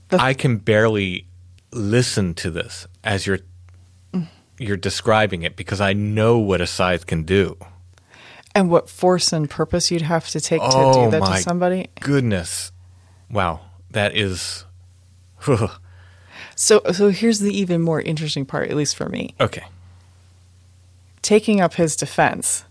[0.10, 1.26] The- I can barely
[1.72, 3.40] listen to this as you're
[4.14, 4.28] mm.
[4.58, 7.58] you're describing it because I know what a scythe can do.
[8.58, 11.42] And what force and purpose you'd have to take to Oh, do that my to
[11.44, 11.90] somebody.
[12.00, 12.72] Goodness,
[13.30, 13.60] wow,
[13.92, 14.66] that is
[16.56, 19.36] So, so here's the even more interesting part, at least for me.
[19.40, 19.66] okay.
[21.22, 22.64] Taking up his defense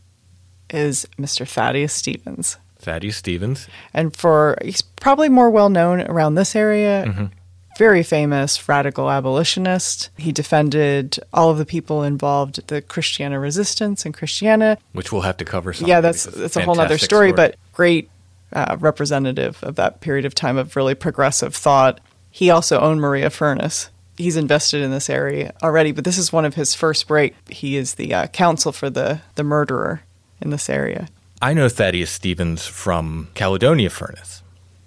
[0.70, 1.46] is Mr.
[1.46, 2.56] Thaddeus Stevens.
[2.78, 3.68] Thaddeus Stevens.
[3.94, 7.04] And for he's probably more well known around this area.
[7.06, 7.26] Mm-hmm.
[7.76, 10.10] Very famous radical abolitionist.
[10.16, 14.78] He defended all of the people involved, the Christiana resistance and Christiana.
[14.92, 15.72] which we'll have to cover.
[15.72, 18.08] Some yeah, that's that's a whole other story, but great
[18.52, 22.00] uh, representative of that period of time of really progressive thought.
[22.30, 23.90] He also owned Maria Furnace.
[24.16, 27.34] He's invested in this area already, but this is one of his first break.
[27.50, 30.02] He is the uh, counsel for the the murderer
[30.40, 31.08] in this area.
[31.42, 34.42] I know Thaddeus Stevens from Caledonia Furnace.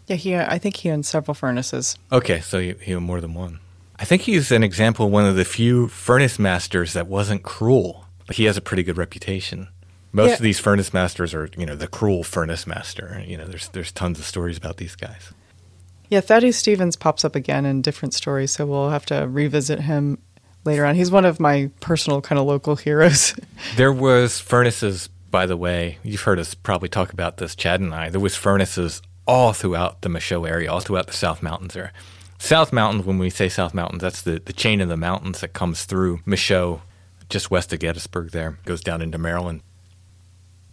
[0.10, 0.36] Yeah, he.
[0.36, 1.98] I think he owns several furnaces.
[2.12, 3.60] Okay, so he, he owned more than one.
[3.98, 8.06] I think he's an example of one of the few furnace masters that wasn't cruel.
[8.32, 9.68] He has a pretty good reputation.
[10.12, 10.34] Most Yeah.
[10.36, 13.24] of these furnace masters are, you know, the cruel furnace master.
[13.28, 15.32] You know, there's there's tons of stories about these guys.
[16.10, 20.18] Yeah, Thaddeus Stevens pops up again in different stories, so we'll have to revisit him
[20.66, 20.96] later on.
[20.96, 23.36] He's one of my personal kind of local heroes.
[23.76, 26.00] There was furnaces, by the way.
[26.02, 28.10] You've heard us probably talk about this, Chad and I.
[28.10, 31.94] There was furnaces all throughout the Michaux area, all throughout the South Mountains there.
[32.40, 35.54] South Mountains, when we say South Mountains, that's the, the chain of the mountains that
[35.54, 36.82] comes through Michaux,
[37.30, 39.62] just west of Gettysburg there, goes down into Maryland.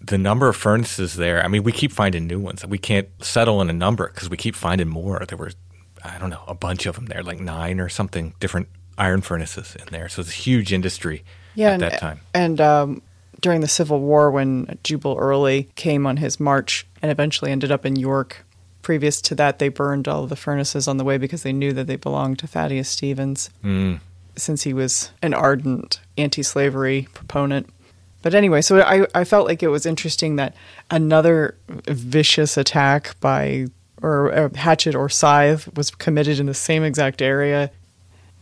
[0.00, 2.64] The number of furnaces there, I mean, we keep finding new ones.
[2.64, 5.22] We can't settle on a number because we keep finding more.
[5.28, 5.50] There were,
[6.02, 9.76] I don't know, a bunch of them there, like nine or something, different iron furnaces
[9.76, 10.08] in there.
[10.08, 11.24] So it's a huge industry
[11.58, 12.20] at and, that time.
[12.32, 13.02] And um,
[13.42, 17.84] during the Civil War, when Jubal Early came on his march and eventually ended up
[17.84, 18.45] in York,
[18.86, 21.72] previous to that, they burned all of the furnaces on the way because they knew
[21.72, 23.98] that they belonged to Thaddeus Stevens, Mm.
[24.36, 27.66] since he was an ardent anti-slavery proponent.
[28.22, 30.54] But anyway, so I, I felt like it was interesting that
[30.88, 31.56] another
[31.88, 33.66] vicious attack by
[34.02, 37.70] or a hatchet or scythe was committed in the same exact area.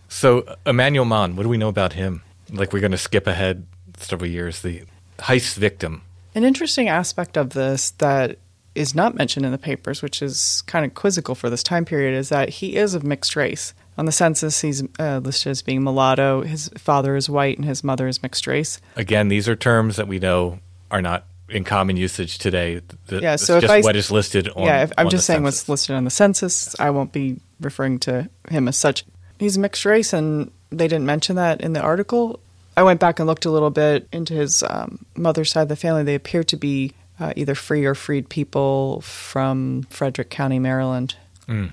[0.08, 2.22] So Emmanuel Mann, what do we know about him?
[2.50, 3.64] Like we're going to skip ahead
[3.96, 4.60] several years.
[4.60, 4.82] The
[5.20, 6.02] heist victim.
[6.34, 8.36] An interesting aspect of this that
[8.74, 12.16] is not mentioned in the papers, which is kind of quizzical for this time period,
[12.16, 13.74] is that he is of mixed race.
[13.96, 16.42] On the census, he's uh, listed as being mulatto.
[16.42, 18.80] His father is white and his mother is mixed race.
[18.96, 20.58] Again, these are terms that we know
[20.90, 22.80] are not in common usage today.
[23.08, 24.64] Th- Yeah, it's so if just I- what is listed on.
[24.64, 26.74] yeah, I'm on just the saying what's listed on the census.
[26.80, 29.04] I won't be referring to him as such.
[29.38, 32.40] He's mixed race, and they didn't mention that in the article.
[32.76, 35.76] I went back and looked a little bit into his um, mother's side of the
[35.76, 36.02] family.
[36.02, 41.16] They appear to be uh, either free or freed people from Frederick County, Maryland,
[41.48, 41.72] Mm.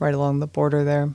[0.00, 1.10] right along the border there.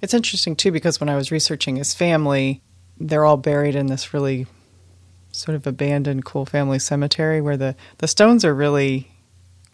[0.00, 2.60] It's interesting too because when I was researching his family,
[3.00, 4.46] they're all buried in this really
[5.32, 9.10] sort of abandoned, cool family cemetery where the, the stones are really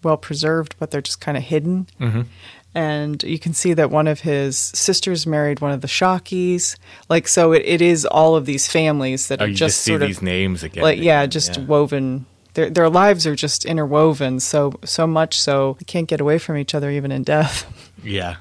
[0.02, 1.86] well preserved, but they're just kind of hidden.
[2.00, 2.26] Mhm.
[2.74, 6.76] And you can see that one of his sisters married one of the Shockies.
[7.10, 9.90] Like, so it, it is all of these families that Oh, are just, just see
[9.90, 10.82] sort of these names again.
[10.82, 11.64] like yeah just Yeah.
[11.66, 16.38] woven their their lives are just interwoven so so much so they can't get away
[16.38, 17.66] from each other even in death
[18.04, 18.36] Yeah.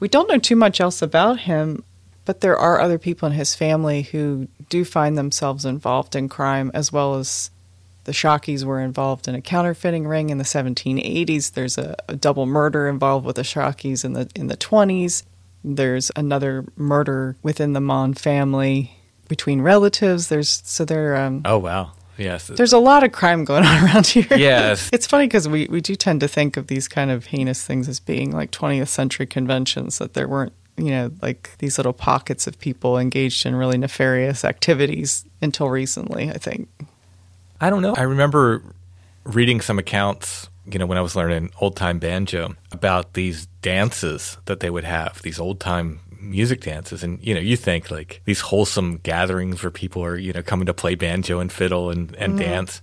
[0.00, 1.84] we don't know too much else about him
[2.24, 6.70] but there are other people in his family who do find themselves involved in crime
[6.74, 7.50] as well as
[8.02, 11.54] the Shockies were involved in a counterfeiting ring in the 1780s.
[11.54, 15.24] There's a, a double murder involved with the Shockies in the in the 20s.
[15.64, 18.92] There's another murder within the Mon family
[19.28, 20.28] between relatives.
[20.28, 21.92] There's so there um, Oh wow.
[22.18, 22.46] Yes.
[22.46, 24.26] there's a lot of crime going on around here.
[24.30, 24.90] Yes.
[24.96, 27.88] It's funny because we, we do tend to think of these kind of heinous things
[27.88, 32.46] as being like 20th century conventions, that there weren't you know, like these little pockets
[32.46, 36.68] of people engaged in really nefarious activities until recently, I think.
[37.60, 37.94] I don't know.
[37.96, 38.62] I remember
[39.24, 44.36] reading some accounts, you know, when I was learning old time banjo about these dances
[44.44, 46.00] that they would have, these old time
[46.30, 47.02] music dances.
[47.02, 50.66] And, you know, you think like these wholesome gatherings where people are, you know, coming
[50.66, 52.50] to play banjo and fiddle and, and mm-hmm.
[52.50, 52.82] dance.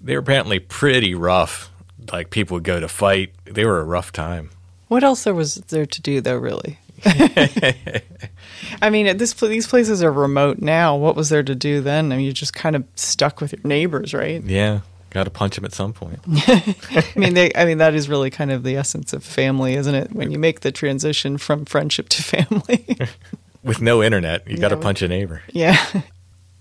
[0.00, 1.70] They were apparently pretty rough.
[2.12, 3.32] Like people would go to fight.
[3.44, 4.50] They were a rough time.
[4.88, 6.78] What else there was there to do though, really?
[7.04, 10.96] I mean, at this these places are remote now.
[10.96, 12.10] What was there to do then?
[12.10, 14.42] I mean, you're just kind of stuck with your neighbors, right?
[14.42, 14.80] Yeah,
[15.10, 16.20] got to punch him at some point.
[16.28, 19.94] I mean, they, I mean that is really kind of the essence of family, isn't
[19.94, 20.12] it?
[20.12, 22.98] When you make the transition from friendship to family.
[23.62, 25.42] with no internet, you got to punch a neighbor.
[25.52, 26.02] Yeah.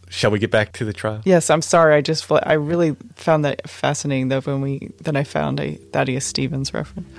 [0.09, 1.21] Shall we get back to the trial?
[1.25, 1.95] Yes, I'm sorry.
[1.95, 6.25] I just I really found that fascinating though when we then I found a Thaddeus
[6.25, 7.09] Stevens reference.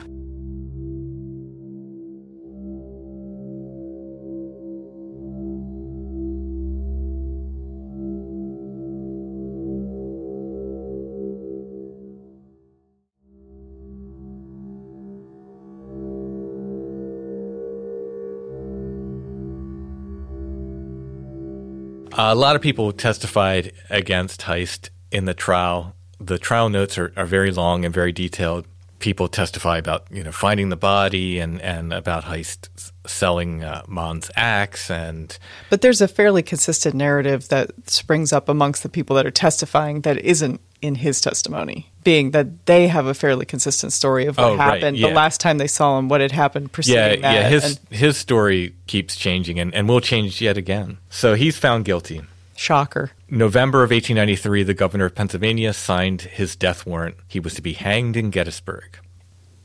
[22.18, 25.94] A lot of people testified against Heist in the trial.
[26.20, 28.66] The trial notes are, are very long and very detailed.
[28.98, 34.28] People testify about you know finding the body and, and about Heist selling uh, Maughn's
[34.34, 35.38] axe and.
[35.70, 40.00] But there's a fairly consistent narrative that springs up amongst the people that are testifying
[40.00, 44.52] that isn't in his testimony, being that they have a fairly consistent story of what
[44.52, 45.09] oh, happened right, yeah.
[45.11, 47.34] the last time they saw him, what had happened preceding yeah, that.
[47.34, 50.96] Yeah, his and, his story keeps changing and, and will change yet again.
[51.11, 52.22] So he's found guilty.
[52.56, 53.11] Shocker.
[53.28, 57.16] November of 1893, the governor of Pennsylvania signed his death warrant.
[57.28, 58.98] He was to be hanged in Gettysburg.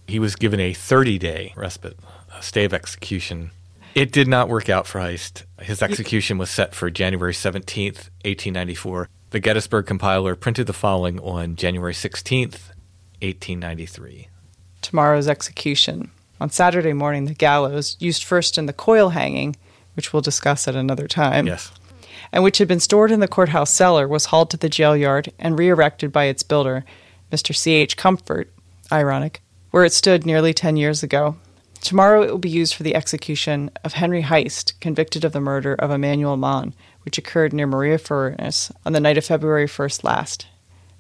[0.06, 1.98] He was given a 30 day respite,
[2.38, 3.52] a stay of execution.
[3.96, 5.44] It did not work out for Heist.
[5.62, 9.08] His execution was set for January 17th, 1894.
[9.34, 12.70] The Gettysburg compiler printed the following on January 16th,
[13.24, 14.28] 1893.
[14.84, 16.12] Tomorrow's execution.
[16.40, 19.56] On Saturday morning, the gallows, used first in the coil hanging,
[19.96, 21.72] which we'll discuss at another time, yes.
[22.32, 25.34] and which had been stored in the courthouse cellar, was hauled to the jail yard
[25.40, 26.86] and re erected by its builder,
[27.32, 27.56] Mr.
[27.56, 27.72] C.
[27.72, 27.98] H.
[27.98, 28.54] Comfort,
[28.92, 31.38] ironic, where it stood nearly 10 years ago.
[31.82, 35.74] Tomorrow it will be used for the execution of Henry Heist, convicted of the murder
[35.74, 36.74] of Emmanuel Maughan,
[37.04, 40.47] which occurred near Maria Furnace on the night of February 1st last.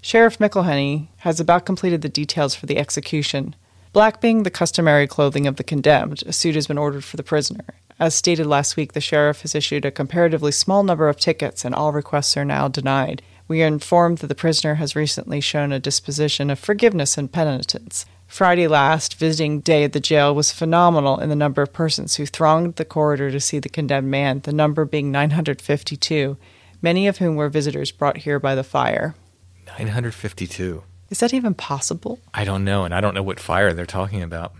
[0.01, 3.55] Sheriff McElhenney has about completed the details for the execution.
[3.93, 7.23] Black being the customary clothing of the condemned, a suit has been ordered for the
[7.23, 7.65] prisoner.
[7.99, 11.73] As stated last week, the sheriff has issued a comparatively small number of tickets, and
[11.75, 13.21] all requests are now denied.
[13.47, 18.05] We are informed that the prisoner has recently shown a disposition of forgiveness and penitence.
[18.33, 22.25] Friday last, visiting day at the jail was phenomenal in the number of persons who
[22.25, 26.35] thronged the corridor to see the condemned man, the number being 952,
[26.81, 29.13] many of whom were visitors brought here by the fire.
[29.67, 30.81] 952.
[31.11, 32.17] Is that even possible?
[32.33, 34.53] I don't know, and I don't know what fire they're talking about.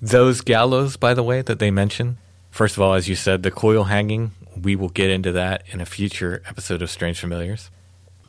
[0.00, 2.18] Those gallows, by the way, that they mention,
[2.50, 5.80] first of all, as you said, the coil hanging, we will get into that in
[5.80, 7.70] a future episode of Strange Familiars.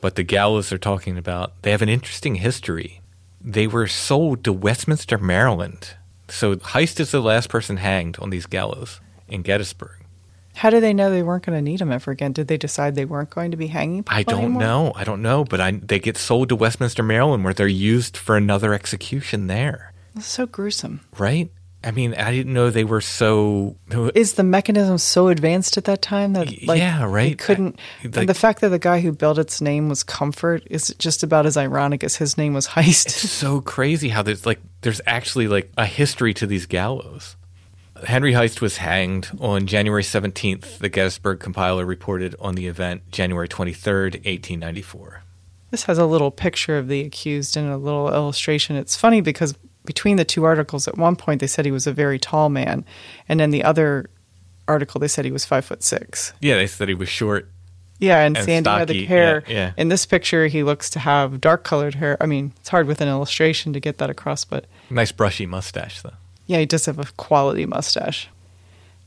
[0.02, 3.02] But the gallows they're talking about, they have an interesting history
[3.44, 5.96] they were sold to Westminster, Maryland.
[6.30, 10.06] So Heist is the last person hanged on these gallows in Gettysburg.
[10.56, 12.32] How did they know they weren't going to need him ever again?
[12.32, 14.62] Did they decide they weren't going to be hanging I don't anymore?
[14.62, 14.94] know.
[14.96, 15.44] I don't know.
[15.44, 19.94] But I, they get sold to Westminster, Maryland, where they're used for another execution there.
[20.14, 21.02] That's so gruesome.
[21.18, 21.52] Right?
[21.84, 23.76] I mean, I didn't know they were so.
[24.16, 27.38] Is the mechanism so advanced at that time that, like, yeah, right?
[27.38, 27.78] couldn't.
[28.04, 31.46] Like, the fact that the guy who built its name was Comfort is just about
[31.46, 33.08] as ironic as his name was Heist.
[33.08, 37.36] It's so crazy how there's like there's actually like a history to these gallows.
[38.06, 40.80] Henry Heist was hanged on January 17th.
[40.80, 45.24] The Gettysburg compiler reported on the event January 23rd, 1894.
[45.72, 48.76] This has a little picture of the accused and a little illustration.
[48.76, 49.56] It's funny because
[49.86, 52.86] between the two articles, at one point they said he was a very tall man,
[53.28, 54.10] and then the other
[54.68, 56.34] article they said he was five foot six.
[56.42, 57.50] Yeah, they said he was short.
[58.00, 59.06] Yeah, and, and sandy stocky.
[59.06, 59.44] hair.
[59.48, 59.72] Yeah, yeah.
[59.78, 62.18] In this picture, he looks to have dark colored hair.
[62.20, 66.02] I mean, it's hard with an illustration to get that across, but nice brushy mustache
[66.02, 66.14] though.
[66.48, 68.28] Yeah, he does have a quality mustache.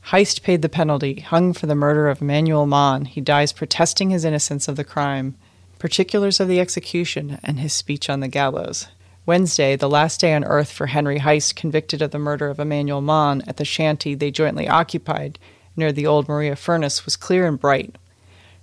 [0.07, 3.07] Heist paid the penalty, hung for the murder of Manuel Maughan.
[3.07, 5.35] He dies protesting his innocence of the crime,
[5.79, 8.87] particulars of the execution, and his speech on the gallows.
[9.27, 13.01] Wednesday, the last day on earth for Henry Heist, convicted of the murder of Emmanuel
[13.01, 15.37] Maughan at the shanty they jointly occupied
[15.75, 17.97] near the old Maria furnace, was clear and bright.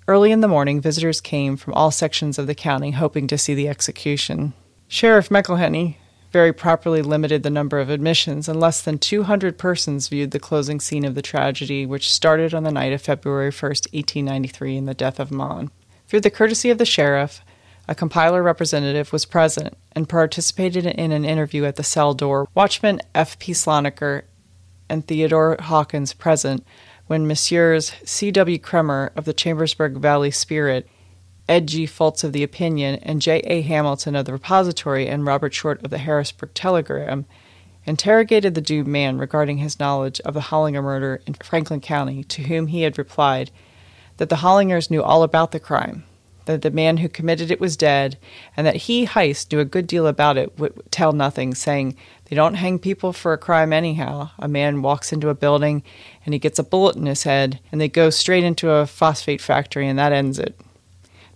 [0.09, 3.53] Early in the morning, visitors came from all sections of the county hoping to see
[3.53, 4.55] the execution.
[4.89, 5.97] Sheriff McElhenney
[6.33, 10.81] very properly limited the number of admissions, and less than 200 persons viewed the closing
[10.81, 14.95] scene of the tragedy, which started on the night of February 1st, 1893, in the
[14.95, 15.71] death of Mon.
[16.09, 17.43] Through the courtesy of the sheriff,
[17.87, 22.49] a compiler representative was present and participated in an interview at the cell door.
[22.55, 23.39] Watchman F.
[23.39, 23.53] P.
[23.53, 24.23] Sloniker
[24.89, 26.67] and Theodore Hawkins present
[27.07, 27.93] when Messrs.
[28.05, 28.31] C.
[28.31, 28.59] W.
[28.59, 30.89] Kremer of the Chambersburg Valley Spirit,
[31.49, 31.87] Ed G.
[31.87, 33.41] Fultz of the Opinion, and J.
[33.41, 33.61] A.
[33.61, 37.27] Hamilton of the Repository and Robert Short of the Harrisburg Telegram
[37.85, 42.45] interrogated the doomed man regarding his knowledge of the Hollinger murder in Franklin County, to
[42.45, 43.51] whom he had replied
[44.17, 46.05] that the Hollingers knew all about the crime,
[46.47, 48.19] that the man who committed it was dead,
[48.57, 52.37] and that he, Heist, knew a good deal about it, would tell nothing, saying, They
[52.37, 54.31] don't hang people for a crime anyhow.
[54.39, 55.83] A man walks into a building
[56.25, 59.41] and he gets a bullet in his head, and they go straight into a phosphate
[59.41, 60.59] factory, and that ends it.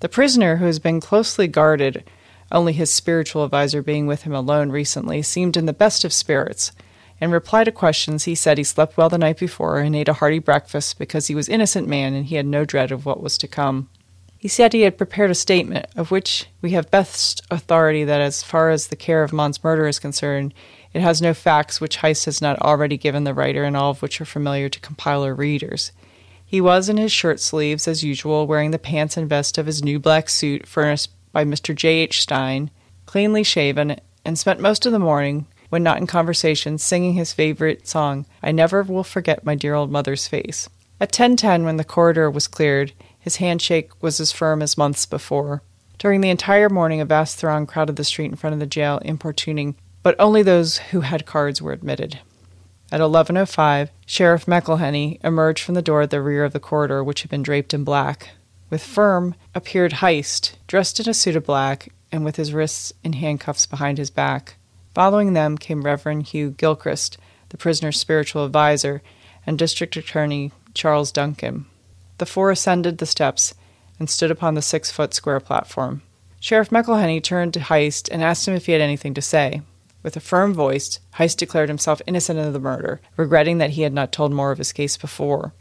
[0.00, 2.04] The prisoner, who has been closely guarded,
[2.50, 6.72] only his spiritual adviser being with him alone recently, seemed in the best of spirits.
[7.20, 10.14] In reply to questions, he said he slept well the night before and ate a
[10.14, 13.36] hearty breakfast because he was innocent man and he had no dread of what was
[13.38, 13.88] to come.
[14.38, 18.44] He said he had prepared a statement, of which we have best authority that as
[18.44, 20.54] far as the care of Mon's murder is concerned,
[20.94, 24.00] it has no facts which Heist has not already given the writer and all of
[24.00, 25.90] which are familiar to compiler readers.
[26.46, 29.82] He was in his shirt sleeves, as usual, wearing the pants and vest of his
[29.82, 31.74] new black suit furnished by Mr.
[31.74, 31.88] J.
[31.98, 32.22] H.
[32.22, 32.70] Stein,
[33.06, 37.86] cleanly shaven, and spent most of the morning, when not in conversation, singing his favorite
[37.88, 40.68] song, I Never Will Forget My Dear Old Mother's Face.
[41.00, 42.92] At 10:10 when the corridor was cleared,
[43.28, 45.60] his handshake was as firm as months before.
[45.98, 49.02] During the entire morning, a vast throng crowded the street in front of the jail,
[49.04, 52.20] importuning, but only those who had cards were admitted.
[52.90, 57.20] At 11:05, Sheriff McElhenney emerged from the door at the rear of the corridor, which
[57.20, 58.30] had been draped in black.
[58.70, 63.12] With Firm appeared Heist, dressed in a suit of black and with his wrists in
[63.12, 64.56] handcuffs behind his back.
[64.94, 67.18] Following them came Reverend Hugh Gilchrist,
[67.50, 69.02] the prisoner's spiritual adviser,
[69.44, 71.66] and District Attorney Charles Duncan.
[72.18, 73.54] The four ascended the steps
[73.98, 76.02] and stood upon the six foot square platform.
[76.40, 79.62] Sheriff McElhenney turned to Heist and asked him if he had anything to say.
[80.02, 83.92] With a firm voice, Heist declared himself innocent of the murder, regretting that he had
[83.92, 85.52] not told more of his case before.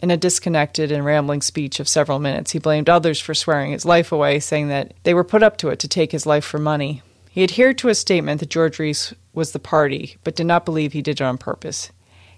[0.00, 3.86] In a disconnected and rambling speech of several minutes, he blamed others for swearing his
[3.86, 6.58] life away, saying that they were put up to it to take his life for
[6.58, 7.02] money.
[7.30, 10.92] He adhered to his statement that George Reese was the party, but did not believe
[10.92, 11.90] he did it on purpose.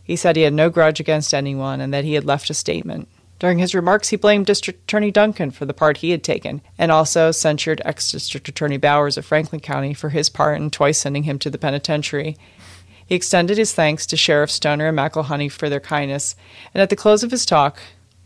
[0.03, 3.09] He said he had no grudge against anyone and that he had left a statement.
[3.39, 6.91] During his remarks, he blamed District Attorney Duncan for the part he had taken, and
[6.91, 11.23] also censured ex District Attorney Bowers of Franklin County for his part in twice sending
[11.23, 12.37] him to the penitentiary.
[13.07, 16.35] He extended his thanks to Sheriff Stoner and McElhenney for their kindness,
[16.75, 17.79] and at the close of his talk,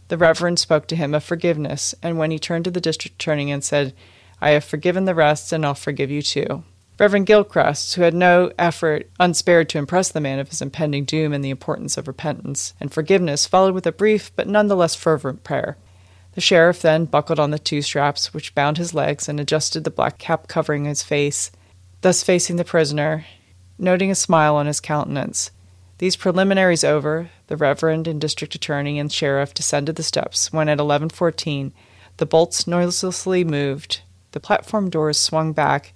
[0.09, 3.51] the Reverend spoke to him of forgiveness, and when he turned to the District Attorney
[3.51, 3.95] and said,
[4.41, 6.65] I have forgiven the rest, and I'll forgive you too.
[7.03, 11.33] Reverend Gilchrist, who had no effort unspared to impress the man of his impending doom
[11.33, 14.95] and the importance of repentance and forgiveness, followed with a brief but none the less
[14.95, 15.77] fervent prayer.
[16.35, 19.91] The sheriff then buckled on the two straps which bound his legs and adjusted the
[19.91, 21.51] black cap covering his face,
[22.03, 23.27] thus facing the prisoner,
[23.81, 25.51] noting a smile on his countenance.
[25.99, 30.79] These preliminaries over, the reverend and district attorney and sheriff descended the steps when at
[30.79, 31.73] 11:14
[32.19, 35.95] the bolts noiselessly moved, the platform doors swung back,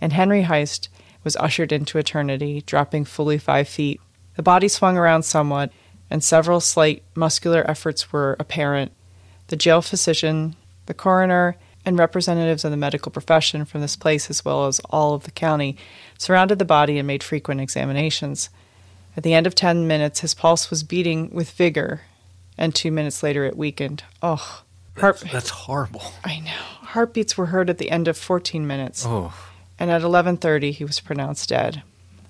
[0.00, 0.88] and Henry Heist
[1.24, 4.00] was ushered into eternity, dropping fully five feet.
[4.36, 5.72] The body swung around somewhat,
[6.10, 8.92] and several slight muscular efforts were apparent.
[9.48, 10.54] The jail physician,
[10.86, 15.14] the coroner, and representatives of the medical profession from this place, as well as all
[15.14, 15.76] of the county,
[16.18, 18.50] surrounded the body and made frequent examinations.
[19.16, 22.02] At the end of ten minutes, his pulse was beating with vigor,
[22.56, 24.04] and two minutes later it weakened.
[24.22, 24.62] Oh,
[24.94, 26.02] That's, that's horrible.
[26.24, 26.50] I know.
[26.88, 29.32] Heartbeats were heard at the end of 14 minutes Oh,
[29.78, 31.82] and at 11:30 he was pronounced dead.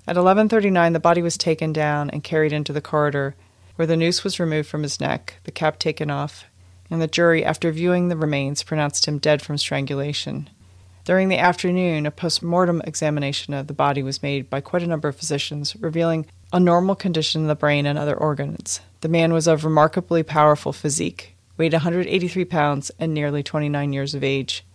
[0.07, 3.35] At 11:39 the body was taken down and carried into the corridor,
[3.75, 6.45] where the noose was removed from his neck, the cap taken off,
[6.89, 10.49] and the jury, after viewing the remains, pronounced him dead from strangulation.
[11.05, 15.07] During the afternoon, a post-mortem examination of the body was made by quite a number
[15.07, 18.81] of physicians, revealing a normal condition in the brain and other organs.
[19.01, 24.23] The man was of remarkably powerful physique, weighed 183 pounds, and nearly 29 years of
[24.23, 24.65] age.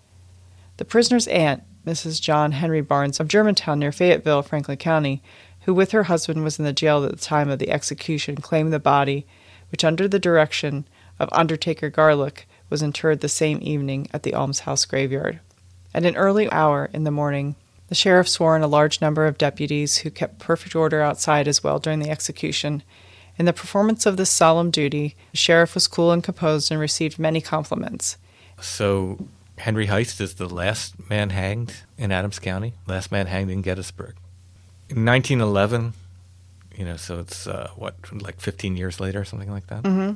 [0.79, 2.21] The prisoner's aunt, Mrs.
[2.21, 5.23] John Henry Barnes of Germantown near Fayetteville, Franklin County,
[5.63, 8.73] who with her husband was in the jail at the time of the execution, claimed
[8.73, 9.27] the body,
[9.71, 10.87] which under the direction
[11.19, 15.41] of Undertaker Garlick was interred the same evening at the almshouse graveyard.
[15.95, 17.57] At an early hour in the morning,
[17.89, 21.63] the sheriff swore in a large number of deputies who kept perfect order outside as
[21.63, 22.83] well during the execution.
[23.39, 27.19] In the performance of this solemn duty, the sheriff was cool and composed and received
[27.19, 28.17] many compliments.
[28.61, 29.19] so
[29.59, 34.17] Henry Heist is the last man hanged in Adams County, last man hanged in Gettysburg.
[34.89, 35.95] In 1911,
[36.77, 39.85] you know, so it's uh, what, like 15 years later, something like that.
[39.85, 40.15] Mm-hmm.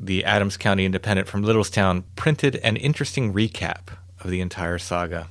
[0.00, 5.28] The Adams County Independent from Littlestown printed an interesting recap of the entire saga.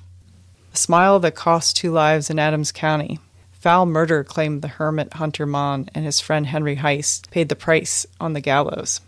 [0.74, 3.20] A smile that cost two lives in Adams County.
[3.52, 8.08] Foul murder claimed the hermit Hunter Mon and his friend Henry Heist paid the price
[8.20, 9.02] on the gallows.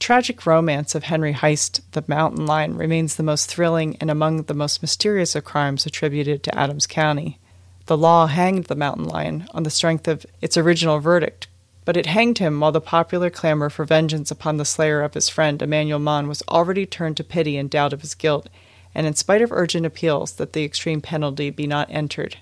[0.00, 4.54] Tragic romance of Henry Heist, the mountain lion, remains the most thrilling and among the
[4.54, 7.38] most mysterious of crimes attributed to Adams County.
[7.84, 11.48] The law hanged the mountain lion on the strength of its original verdict,
[11.84, 15.28] but it hanged him while the popular clamor for vengeance upon the slayer of his
[15.28, 18.48] friend Emmanuel Mon was already turned to pity and doubt of his guilt,
[18.94, 22.38] and in spite of urgent appeals that the extreme penalty be not entered.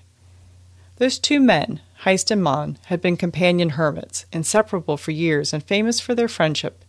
[0.95, 5.99] Those two men, Heist and Mon, had been companion hermits, inseparable for years and famous
[5.99, 6.85] for their friendship.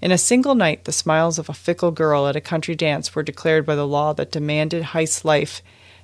[0.00, 3.24] In a single night, the smiles of a fickle girl at a country dance were
[3.24, 5.60] declared by the law that demanded Heist's life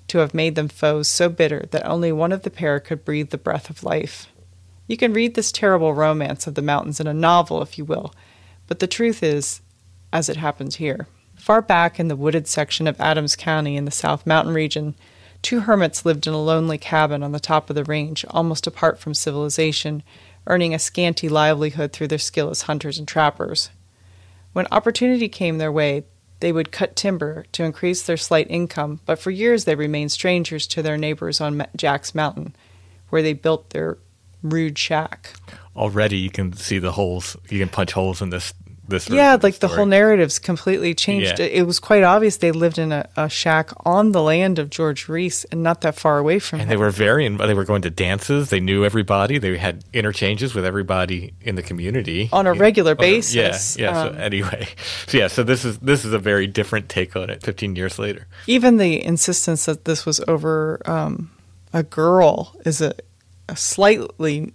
[0.09, 3.31] to have made them foes so bitter that only one of the pair could breathe
[3.31, 4.27] the breath of life.
[4.89, 8.13] You can read this terrible romance of the mountains in a novel, if you will,
[8.67, 9.61] but the truth is,
[10.13, 11.07] as it happens here.
[11.37, 14.97] Far back in the wooded section of Adams County in the South Mountain region,
[15.41, 18.99] two hermits lived in a lonely cabin on the top of the range, almost apart
[18.99, 20.03] from civilization,
[20.49, 23.71] earning a scanty livelihood through their skill as hunters and trappers.
[24.55, 26.05] When opportunity came their way,
[26.39, 30.67] they would cut timber to increase their slight income, but for years they remained strangers
[30.69, 32.55] to their neighbors on Jack's Mountain,
[33.11, 33.99] where they built their
[34.43, 35.35] rude shack.
[35.75, 37.37] Already, you can see the holes.
[37.49, 38.55] You can punch holes in this
[38.89, 39.09] this.
[39.09, 41.39] Yeah, like the whole narrative's completely changed.
[41.39, 41.47] Yeah.
[41.47, 44.71] It, it was quite obvious they lived in a, a, shack on the land of
[44.71, 46.61] George Reese and not that far away from.
[46.61, 46.71] And him.
[46.71, 47.29] they were very.
[47.29, 48.51] They were going to dances.
[48.51, 49.39] They knew everybody.
[49.39, 53.77] They had interchanges with everybody in the community on a regular basis.
[53.79, 54.01] yeah, yeah.
[54.01, 54.69] Um, so anyway,
[55.07, 55.29] so yeah.
[55.29, 57.43] So this is this is a very different take on it.
[57.43, 61.31] Fifteen years later, even the insistence that this was over um,
[61.73, 62.95] a girl is a,
[63.49, 64.53] a slightly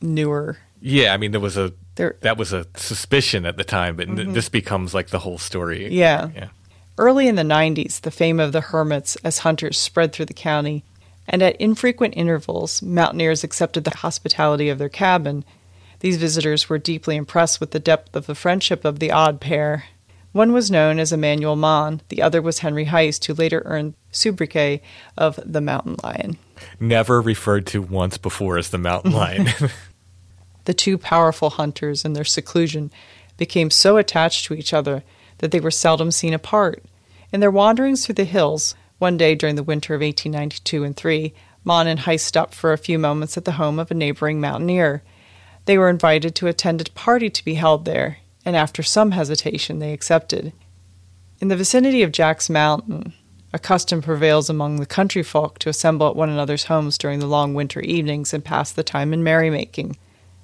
[0.00, 0.58] newer.
[0.80, 4.08] Yeah, I mean there was a there, that was a suspicion at the time, but
[4.08, 4.32] mm-hmm.
[4.32, 5.88] this becomes like the whole story.
[5.88, 6.30] Yeah.
[6.34, 6.48] yeah.
[6.96, 10.82] Early in the 90s, the fame of the hermits as hunters spread through the county,
[11.28, 15.44] and at infrequent intervals, mountaineers accepted the hospitality of their cabin.
[16.00, 19.84] These visitors were deeply impressed with the depth of the friendship of the odd pair.
[20.32, 24.80] One was known as Emmanuel Mon, the other was Henry Heist, who later earned sobriquet
[25.18, 26.38] of the Mountain Lion.
[26.78, 29.48] Never referred to once before as the Mountain Lion.
[30.64, 32.90] The two powerful hunters, in their seclusion,
[33.36, 35.02] became so attached to each other
[35.38, 36.82] that they were seldom seen apart.
[37.32, 41.32] In their wanderings through the hills, one day during the winter of 1892 and 3,
[41.64, 45.02] Mon and Heist stopped for a few moments at the home of a neighboring mountaineer.
[45.64, 49.78] They were invited to attend a party to be held there, and after some hesitation,
[49.78, 50.52] they accepted.
[51.40, 53.14] In the vicinity of Jack's Mountain,
[53.52, 57.26] a custom prevails among the country folk to assemble at one another's homes during the
[57.26, 59.96] long winter evenings and pass the time in merrymaking.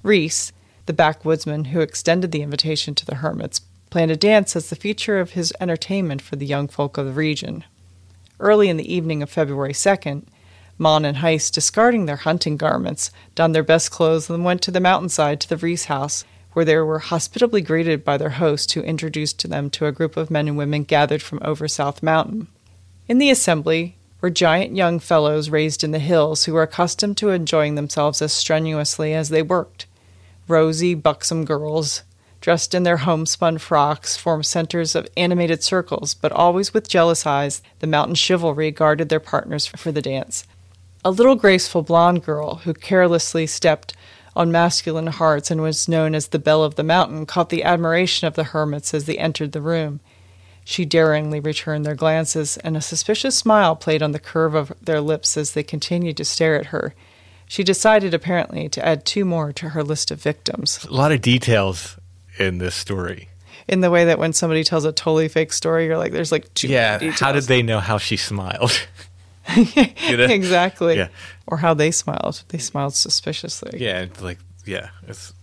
[0.07, 0.53] Reese,
[0.85, 5.19] the backwoodsman who extended the invitation to the hermits, planned a dance as the feature
[5.19, 7.65] of his entertainment for the young folk of the region.
[8.39, 10.23] Early in the evening of February 2nd,
[10.77, 14.79] Mon and Heist, discarding their hunting garments, donned their best clothes and went to the
[14.79, 19.49] mountainside to the Reese house, where they were hospitably greeted by their host, who introduced
[19.49, 22.47] them to a group of men and women gathered from over South Mountain.
[23.07, 27.29] In the assembly were giant young fellows raised in the hills who were accustomed to
[27.29, 29.86] enjoying themselves as strenuously as they worked.
[30.47, 32.03] Rosy, buxom girls,
[32.39, 37.61] dressed in their homespun frocks, formed centers of animated circles, but always with jealous eyes,
[37.79, 40.45] the mountain chivalry guarded their partners for the dance.
[41.03, 43.93] A little graceful blonde girl, who carelessly stepped
[44.35, 48.27] on masculine hearts and was known as the Belle of the Mountain, caught the admiration
[48.27, 49.99] of the hermits as they entered the room.
[50.63, 55.01] She daringly returned their glances, and a suspicious smile played on the curve of their
[55.01, 56.93] lips as they continued to stare at her.
[57.47, 60.85] She decided, apparently, to add two more to her list of victims.
[60.85, 61.97] A lot of details
[62.37, 63.29] in this story.
[63.67, 66.53] In the way that when somebody tells a totally fake story, you're like, there's like
[66.53, 66.67] two.
[66.67, 66.97] Yeah.
[66.97, 67.19] Details.
[67.19, 68.87] How did they know how she smiled?
[69.55, 70.25] you know?
[70.25, 70.97] Exactly.
[70.97, 71.07] Yeah.
[71.47, 72.43] Or how they smiled.
[72.49, 73.79] They smiled suspiciously.
[73.81, 74.07] Yeah.
[74.19, 74.89] Like, yeah.
[75.07, 75.33] It's...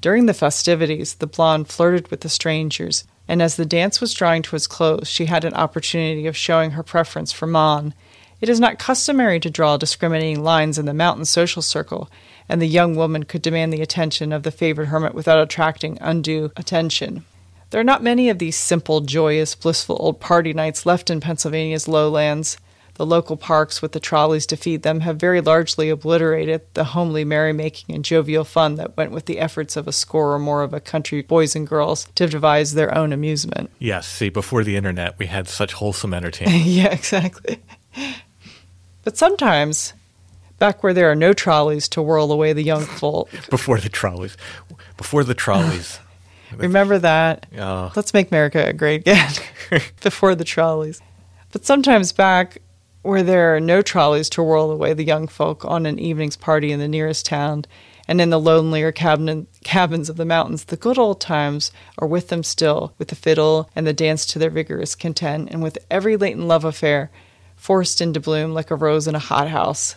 [0.00, 4.42] During the festivities, the blonde flirted with the strangers, and as the dance was drawing
[4.42, 7.94] to its close, she had an opportunity of showing her preference for Mon
[8.42, 12.10] it is not customary to draw discriminating lines in the mountain social circle,
[12.48, 16.50] and the young woman could demand the attention of the favored hermit without attracting undue
[16.56, 17.24] attention.
[17.70, 21.86] There are not many of these simple, joyous, blissful old party nights left in Pennsylvania's
[21.86, 22.58] lowlands.
[22.94, 27.24] The local parks with the trolleys to feed them have very largely obliterated the homely
[27.24, 30.74] merrymaking and jovial fun that went with the efforts of a score or more of
[30.74, 33.70] a country boys and girls to devise their own amusement.
[33.78, 36.64] Yes, see, before the internet, we had such wholesome entertainment.
[36.66, 37.62] yeah, exactly.
[39.04, 39.92] But sometimes
[40.58, 43.28] back where there are no trolleys to whirl away the young folk.
[43.50, 44.36] Before the trolleys.
[44.96, 45.98] Before the trolleys.
[46.56, 47.46] Remember that?
[47.58, 47.90] Oh.
[47.96, 49.32] Let's make America great again.
[50.02, 51.00] Before the trolleys.
[51.50, 52.58] But sometimes back
[53.02, 56.70] where there are no trolleys to whirl away the young folk on an evening's party
[56.70, 57.64] in the nearest town,
[58.06, 62.28] and in the lonelier cabin, cabins of the mountains, the good old times are with
[62.28, 66.16] them still, with the fiddle and the dance to their vigorous content, and with every
[66.16, 67.10] latent love affair
[67.62, 69.94] forced into bloom like a rose in a hothouse.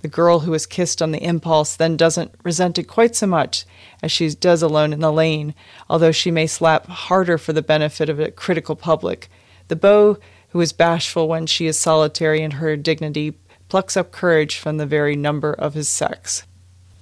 [0.00, 3.66] The girl who is kissed on the impulse then doesn't resent it quite so much
[4.02, 5.54] as she does alone in the lane,
[5.90, 9.28] although she may slap harder for the benefit of a critical public.
[9.68, 10.16] The beau
[10.48, 13.34] who is bashful when she is solitary in her dignity
[13.68, 16.44] plucks up courage from the very number of his sex.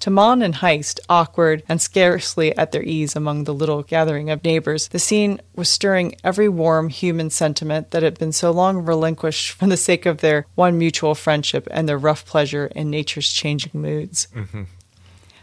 [0.01, 4.43] To Mon and Heist, awkward and scarcely at their ease among the little gathering of
[4.43, 9.53] neighbors, the scene was stirring every warm human sentiment that had been so long relinquished
[9.53, 13.79] for the sake of their one mutual friendship and their rough pleasure in nature's changing
[13.79, 14.27] moods.
[14.35, 14.63] Mm-hmm.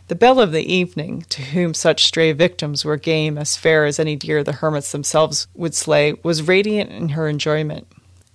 [0.07, 3.99] The belle of the evening, to whom such stray victims were game as fair as
[3.99, 7.85] any deer the hermits themselves would slay, was radiant in her enjoyment.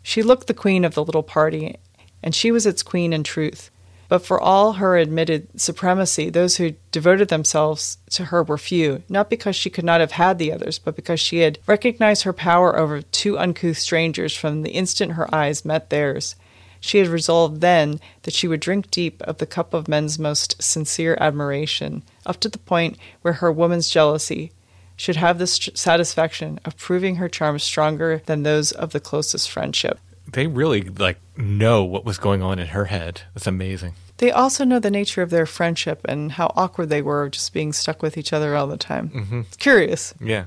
[0.04, 1.78] She looked the queen of the little party,
[2.22, 3.71] and she was its queen in truth.
[4.12, 9.30] But for all her admitted supremacy, those who devoted themselves to her were few, not
[9.30, 12.78] because she could not have had the others, but because she had recognized her power
[12.78, 16.34] over two uncouth strangers from the instant her eyes met theirs.
[16.78, 20.62] She had resolved then that she would drink deep of the cup of men's most
[20.62, 24.52] sincere admiration, up to the point where her woman's jealousy
[24.94, 29.98] should have the satisfaction of proving her charms stronger than those of the closest friendship.
[30.30, 33.22] They really like know what was going on in her head.
[33.34, 33.94] It's amazing.
[34.22, 37.72] They also know the nature of their friendship and how awkward they were just being
[37.72, 39.08] stuck with each other all the time.
[39.08, 39.40] Mm-hmm.
[39.40, 40.14] It's curious.
[40.20, 40.44] Yeah.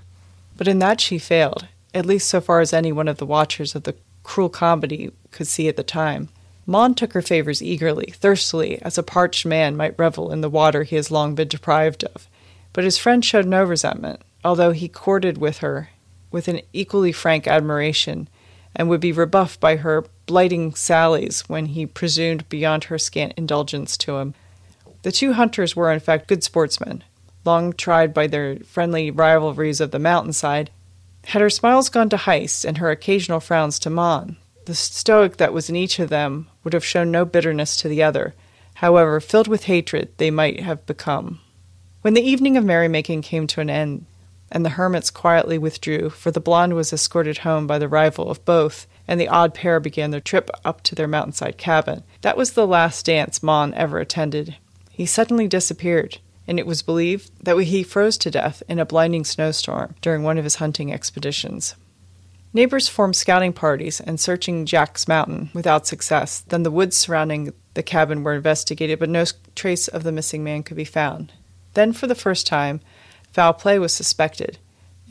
[0.55, 3.75] But in that she failed, at least so far as any one of the watchers
[3.75, 6.29] of the cruel comedy could see at the time.
[6.65, 10.83] Mon took her favors eagerly, thirstily, as a parched man might revel in the water
[10.83, 12.29] he has long been deprived of.
[12.71, 15.89] But his friend showed no resentment, although he courted with her
[16.31, 18.29] with an equally frank admiration
[18.75, 23.97] and would be rebuffed by her blighting sallies when he presumed beyond her scant indulgence
[23.97, 24.33] to him.
[25.03, 27.03] The two hunters were, in fact, good sportsmen,
[27.45, 30.71] long tried by their friendly rivalries of the mountainside.
[31.25, 35.53] Had her smiles gone to Heist and her occasional frowns to Mon, the stoic that
[35.53, 38.33] was in each of them would have shown no bitterness to the other,
[38.75, 41.39] however filled with hatred they might have become.
[42.01, 44.05] When the evening of merrymaking came to an end,
[44.55, 48.43] and the hermits quietly withdrew, for the blonde was escorted home by the rival of
[48.45, 52.03] both, and the odd pair began their trip up to their mountainside cabin.
[52.21, 54.55] That was the last dance Mon ever attended.
[54.89, 59.25] He suddenly disappeared, and it was believed that he froze to death in a blinding
[59.25, 61.75] snowstorm during one of his hunting expeditions.
[62.53, 66.39] Neighbors formed scouting parties and searching Jack's Mountain without success.
[66.47, 70.63] Then the woods surrounding the cabin were investigated, but no trace of the missing man
[70.63, 71.33] could be found.
[71.73, 72.79] Then, for the first time,
[73.35, 74.59] Foul play was suspected,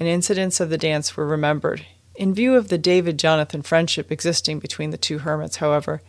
[0.01, 1.85] and incidents of the dance were remembered.
[2.15, 6.01] In view of the David Jonathan friendship existing between the two hermits, however,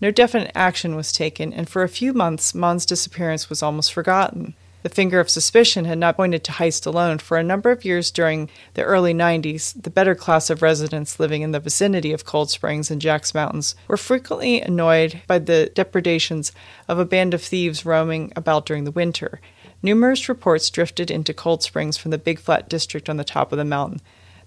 [0.00, 4.54] no definite action was taken, and for a few months Mon's disappearance was almost forgotten.
[4.82, 7.18] The finger of suspicion had not pointed to Heist alone.
[7.18, 11.42] For a number of years during the early 90s, the better class of residents living
[11.42, 16.50] in the vicinity of Cold Springs and Jack's Mountains were frequently annoyed by the depredations
[16.88, 19.42] of a band of thieves roaming about during the winter.
[19.82, 23.58] Numerous reports drifted into Cold Springs from the Big Flat district on the top of
[23.58, 24.00] the mountain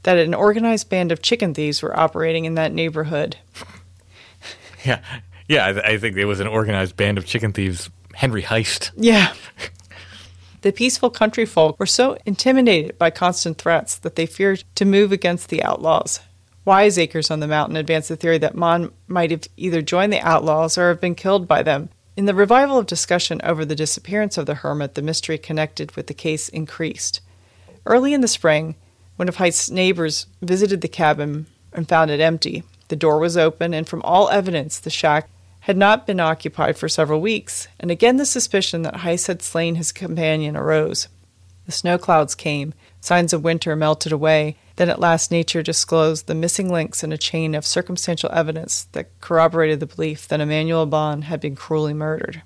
[0.04, 3.38] that an organized band of chicken thieves were operating in that neighborhood.
[4.84, 5.00] Yeah,
[5.48, 7.92] yeah, I, I think it was an organized band of chicken thieves.
[8.16, 8.90] Henry Heist.
[8.96, 9.34] Yeah.
[10.62, 15.12] The peaceful country folk were so intimidated by constant threats that they feared to move
[15.12, 16.20] against the outlaws.
[16.66, 20.78] Wiseacres on the mountain advanced the theory that Mon might have either joined the outlaws
[20.78, 24.46] or have been killed by them, in the revival of discussion over the disappearance of
[24.46, 27.22] the hermit, the mystery connected with the case increased.
[27.86, 28.76] Early in the spring,
[29.16, 32.64] one of Heist's neighbors visited the cabin and found it empty.
[32.90, 35.30] The door was open, and from all evidence, the shack
[35.62, 39.76] had not been occupied for several weeks, and again the suspicion that Heist had slain
[39.76, 41.08] his companion arose.
[41.66, 46.34] The snow clouds came, signs of winter melted away, then at last nature disclosed the
[46.34, 51.22] missing links in a chain of circumstantial evidence that corroborated the belief that Emmanuel Mon
[51.22, 52.42] had been cruelly murdered.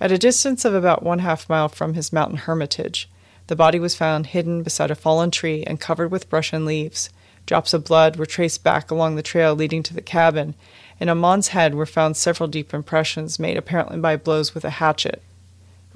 [0.00, 3.08] At a distance of about one half mile from his mountain hermitage,
[3.46, 7.10] the body was found hidden beside a fallen tree and covered with brush and leaves.
[7.46, 10.56] Drops of blood were traced back along the trail leading to the cabin,
[10.98, 14.70] and on Mon's head were found several deep impressions made apparently by blows with a
[14.70, 15.22] hatchet.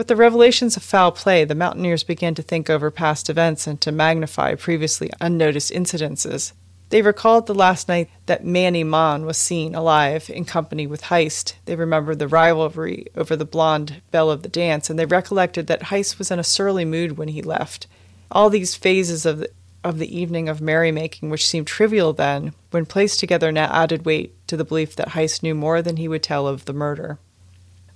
[0.03, 3.81] With the revelations of foul play, the mountaineers began to think over past events and
[3.83, 6.51] to magnify previously unnoticed incidences.
[6.89, 11.55] They recalled the last night that Manny Mon was seen alive in company with Heist.
[11.67, 15.83] They remembered the rivalry over the blonde belle of the dance, and they recollected that
[15.83, 17.87] Heist was in a surly mood when he left.
[18.33, 19.51] All these phases of the,
[19.85, 24.35] of the evening of merrymaking, which seemed trivial then, when placed together now added weight
[24.49, 27.21] to the belief that Heist knew more than he would tell of the murder.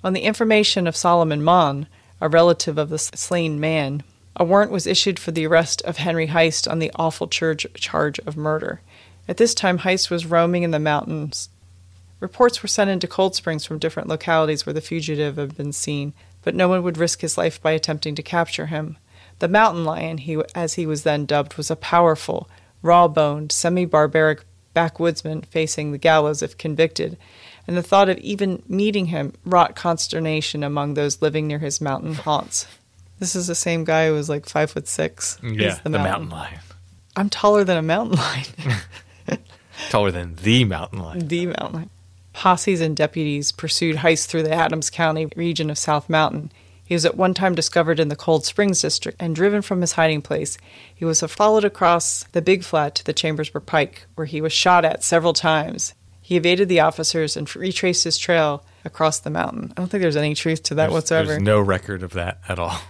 [0.05, 1.89] On the information of Solomon Mon,
[2.21, 4.03] a relative of the slain man,
[4.37, 8.19] a warrant was issued for the arrest of Henry Heist on the awful charge, charge
[8.21, 8.81] of murder.
[9.29, 11.49] At this time, Heist was roaming in the mountains.
[12.21, 16.13] Reports were sent into Cold Springs from different localities where the fugitive had been seen,
[16.43, 18.99] but no one would risk his life by attempting to capture him.
[19.39, 22.49] The mountain lion, he, as he was then dubbed, was a powerful,
[22.83, 24.45] raw boned, semi barbaric
[24.75, 27.17] backwoodsman facing the gallows if convicted,
[27.67, 32.15] and the thought of even meeting him wrought consternation among those living near his mountain
[32.15, 32.67] haunts.
[33.19, 35.39] This is the same guy who was like five foot six.
[35.43, 36.29] Yeah, He's the, mountain.
[36.31, 36.61] lion.
[37.17, 38.45] I'm taller than a mountain lion.
[39.91, 41.29] Taller than the mountain lion.
[41.29, 41.91] the mountain lion.
[42.33, 46.53] Posses and deputies pursued Heist through the Adams County region of South Mountain.
[46.85, 49.93] He was at one time discovered in the Cold Springs district and driven from his
[49.93, 50.57] hiding place.
[50.95, 54.85] He was followed across the Big Flat to the Chambersburg Pike, where he was shot
[54.85, 55.95] at several times.
[56.27, 59.73] He evaded the officers and retraced his trail across the mountain.
[59.77, 61.29] I don't think there's any truth to that There's, whatsoever.
[61.29, 62.81] there's no record of that at all.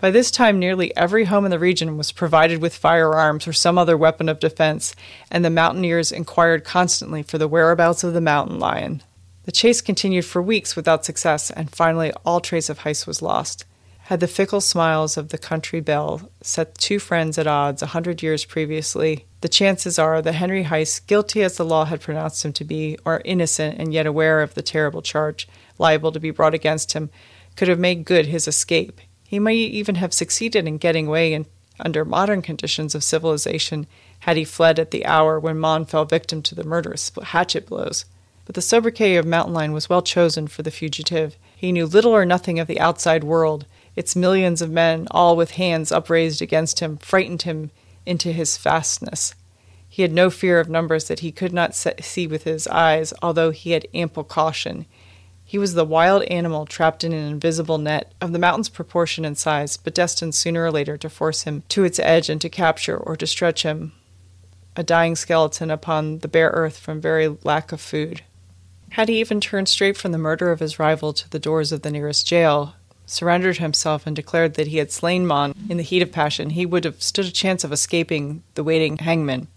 [0.00, 3.78] By this time, nearly every home in the region was provided with firearms or some
[3.78, 4.94] other weapon of defense,
[5.30, 9.02] and the mountaineers inquired constantly for the whereabouts of the mountain lion.
[9.44, 13.64] The chase continued for weeks without success, and finally all trace of Heist was lost.
[14.10, 18.24] Had the fickle smiles of the country belle set two friends at odds a hundred
[18.24, 22.52] years previously, the chances are that Henry Heist, guilty as the law had pronounced him
[22.54, 25.46] to be, or innocent and yet aware of the terrible charge
[25.78, 27.08] liable to be brought against him,
[27.54, 29.00] could have made good his escape.
[29.28, 31.46] He might even have succeeded in getting away in,
[31.78, 33.86] under modern conditions of civilization
[34.18, 38.06] had he fled at the hour when Mon fell victim to the murderous hatchet blows.
[38.44, 41.36] But the sobriquet of Mountain Lion was well chosen for the fugitive.
[41.56, 43.66] He knew little or nothing of the outside world.
[44.00, 47.70] Its millions of men, all with hands upraised against him, frightened him
[48.06, 49.34] into his fastness.
[49.90, 53.50] He had no fear of numbers that he could not see with his eyes, although
[53.50, 54.86] he had ample caution.
[55.44, 59.36] He was the wild animal trapped in an invisible net, of the mountain's proportion and
[59.36, 62.96] size, but destined sooner or later to force him to its edge and to capture
[62.96, 63.92] or to stretch him,
[64.76, 68.22] a dying skeleton upon the bare earth from very lack of food.
[68.92, 71.82] Had he even turned straight from the murder of his rival to the doors of
[71.82, 72.76] the nearest jail,
[73.10, 76.64] surrendered himself, and declared that he had slain Mon in the heat of passion, he
[76.64, 79.48] would have stood a chance of escaping the waiting hangman.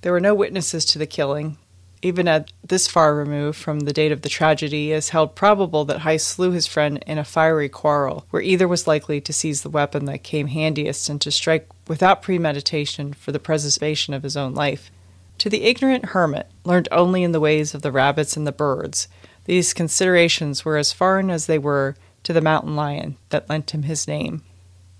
[0.00, 1.58] There were no witnesses to the killing,
[2.02, 5.84] even at this far remove from the date of the tragedy, it is held probable
[5.86, 9.62] that Heist slew his friend in a fiery quarrel, where either was likely to seize
[9.62, 14.36] the weapon that came handiest and to strike without premeditation for the preservation of his
[14.36, 14.90] own life.
[15.38, 19.08] To the ignorant hermit, learned only in the ways of the rabbits and the birds,
[19.46, 21.96] these considerations were as foreign as they were
[22.26, 24.42] to the mountain lion that lent him his name.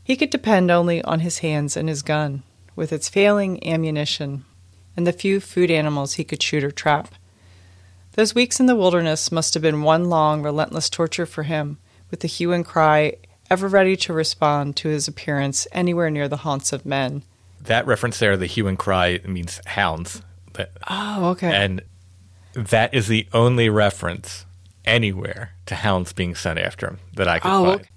[0.04, 2.44] He could depend only on his hands and his gun,
[2.76, 4.44] with its failing ammunition,
[4.96, 7.16] and the few food animals he could shoot or trap.
[8.12, 11.78] Those weeks in the wilderness must have been one long, relentless torture for him,
[12.12, 13.16] with the hue and cry
[13.50, 17.24] ever ready to respond to his appearance anywhere near the haunts of men.
[17.60, 20.22] That reference there, the hue and cry, means hounds.
[20.88, 21.52] Oh, okay.
[21.52, 21.82] And
[22.54, 24.45] that is the only reference
[24.86, 27.88] anywhere to hounds being sent after him that I could oh, find.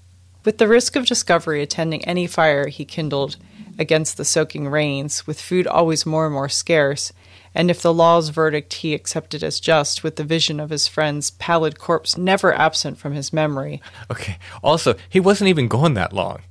[0.46, 3.38] With the risk of discovery attending any fire he kindled,
[3.80, 7.14] against the soaking rains, with food always more and more scarce,
[7.56, 11.32] and if the law's verdict he accepted as just, with the vision of his friend's
[11.32, 13.82] pallid corpse never absent from his memory.
[14.12, 14.38] Okay.
[14.62, 16.42] Also, he wasn't even gone that long.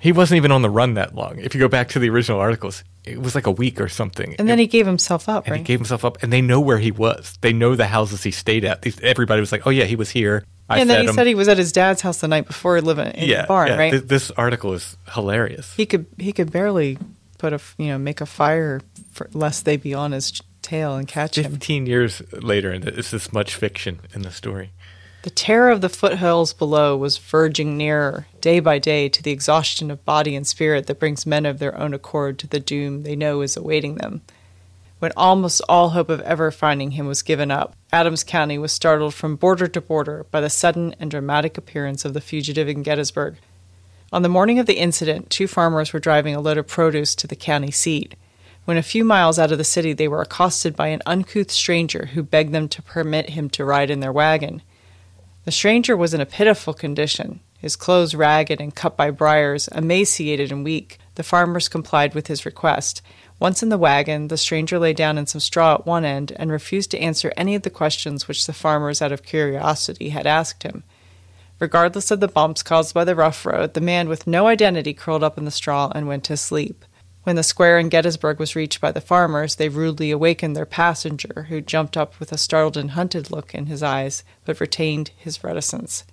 [0.00, 1.40] He wasn't even on the run that long.
[1.40, 4.34] If you go back to the original articles, it was like a week or something.
[4.38, 5.58] And then he gave himself up, and right?
[5.58, 7.38] he gave himself up, and they know where he was.
[7.40, 8.82] They know the houses he stayed at.
[8.82, 11.14] These, everybody was like, "Oh yeah, he was here." I and then he him.
[11.14, 13.68] said he was at his dad's house the night before, living in yeah, the barn,
[13.68, 13.76] yeah.
[13.76, 13.90] right?
[13.90, 15.74] Th- this article is hilarious.
[15.74, 16.98] he could he could barely
[17.38, 18.80] put a you know make a fire
[19.12, 21.52] for, lest they be on his tail and catch him.
[21.52, 24.72] Fifteen years later, and it's this much fiction in the story.
[25.22, 29.90] The terror of the foothills below was verging nearer, day by day, to the exhaustion
[29.90, 33.16] of body and spirit that brings men of their own accord to the doom they
[33.16, 34.22] know is awaiting them.
[35.00, 39.12] When almost all hope of ever finding him was given up, Adams County was startled
[39.12, 43.36] from border to border by the sudden and dramatic appearance of the fugitive in Gettysburg.
[44.12, 47.26] On the morning of the incident, two farmers were driving a load of produce to
[47.26, 48.14] the county seat.
[48.64, 52.10] When a few miles out of the city, they were accosted by an uncouth stranger
[52.14, 54.62] who begged them to permit him to ride in their wagon.
[55.48, 60.52] The stranger was in a pitiful condition, his clothes ragged and cut by briars, emaciated
[60.52, 63.00] and weak, The farmers complied with his request.
[63.40, 66.52] Once in the wagon, the stranger lay down in some straw at one end and
[66.52, 70.64] refused to answer any of the questions which the farmers, out of curiosity, had asked
[70.64, 70.84] him.
[71.58, 75.24] Regardless of the bumps caused by the rough road, the man with no identity curled
[75.24, 76.84] up in the straw and went to sleep.
[77.28, 81.44] When the square in Gettysburg was reached by the farmers, they rudely awakened their passenger,
[81.50, 85.44] who jumped up with a startled and hunted look in his eyes, but retained his
[85.44, 86.04] reticence.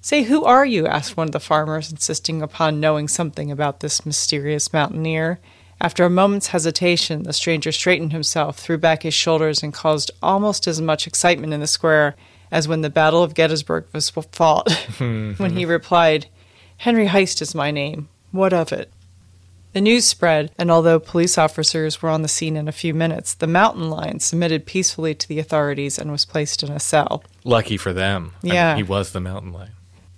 [0.00, 0.84] Say, who are you?
[0.88, 5.38] asked one of the farmers, insisting upon knowing something about this mysterious mountaineer.
[5.80, 10.66] After a moment's hesitation, the stranger straightened himself, threw back his shoulders, and caused almost
[10.66, 12.16] as much excitement in the square
[12.50, 16.26] as when the Battle of Gettysburg was fought, when he replied,
[16.78, 18.08] Henry Heist is my name.
[18.32, 18.90] What of it?
[19.76, 23.34] The news spread, and although police officers were on the scene in a few minutes,
[23.34, 27.22] the mountain lion submitted peacefully to the authorities and was placed in a cell.
[27.44, 28.32] Lucky for them.
[28.42, 28.76] I mean, Yeah.
[28.76, 29.72] he was the mountain lion.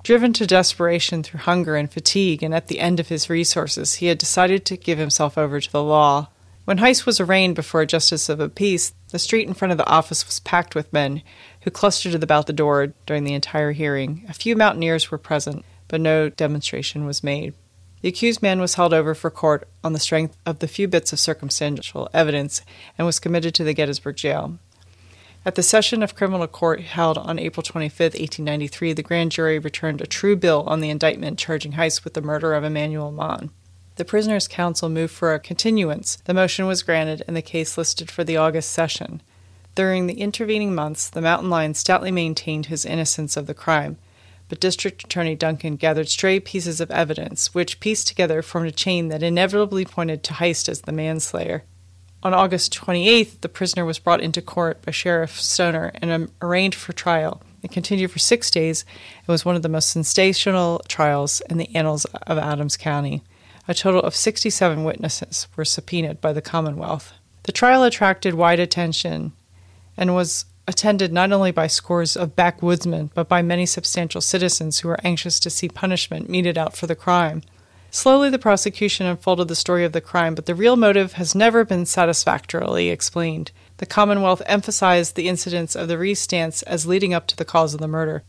[0.04, 4.06] Driven to desperation through hunger and fatigue, and at the end of his resources, he
[4.06, 6.28] had decided to give himself over to the law.
[6.64, 9.78] When Heist was arraigned before a justice of the peace, the street in front of
[9.78, 11.20] the office was packed with men
[11.62, 14.24] who clustered about the door during the entire hearing.
[14.28, 17.54] A few mountaineers were present, but no demonstration was made.
[18.01, 21.12] The accused man was held over for court on the strength of the few bits
[21.12, 22.62] of circumstantial evidence
[22.96, 24.59] and was committed to the Gettysburg jail.
[25.44, 30.01] At the session of criminal court held on April 25, 1893, the grand jury returned
[30.01, 33.51] a true bill on the indictment charging Heist with the murder of Emmanuel Mon.
[33.96, 36.16] The prisoner's counsel moved for a continuance.
[36.24, 39.22] The motion was granted and the case listed for the August session.
[39.74, 43.96] During the intervening months, the mountain lion stoutly maintained his innocence of the crime,
[44.49, 49.09] but District Attorney Duncan gathered stray pieces of evidence, which, pieced together, formed a chain
[49.09, 51.64] that inevitably pointed to Heist as the manslayer.
[52.22, 56.74] On August 28th, the prisoner was brought into court by Sheriff Stoner and um, arraigned
[56.74, 57.42] for trial.
[57.62, 58.84] It continued for six days.
[59.22, 63.22] It was one of the most sensational trials in the annals of Adams County.
[63.68, 67.12] A total of 67 witnesses were subpoenaed by the Commonwealth.
[67.44, 69.32] The trial attracted wide attention
[69.96, 74.88] and was attended not only by scores of backwoodsmen, but by many substantial citizens who
[74.88, 77.42] were anxious to see punishment meted out for the crime.
[77.90, 81.64] Slowly, the prosecution unfolded the story of the crime, but the real motive has never
[81.64, 83.50] been satisfactorily explained.
[83.78, 87.72] The Commonwealth emphasized the incidents of the Reese dance as leading up to the cause
[87.72, 88.22] of the murder.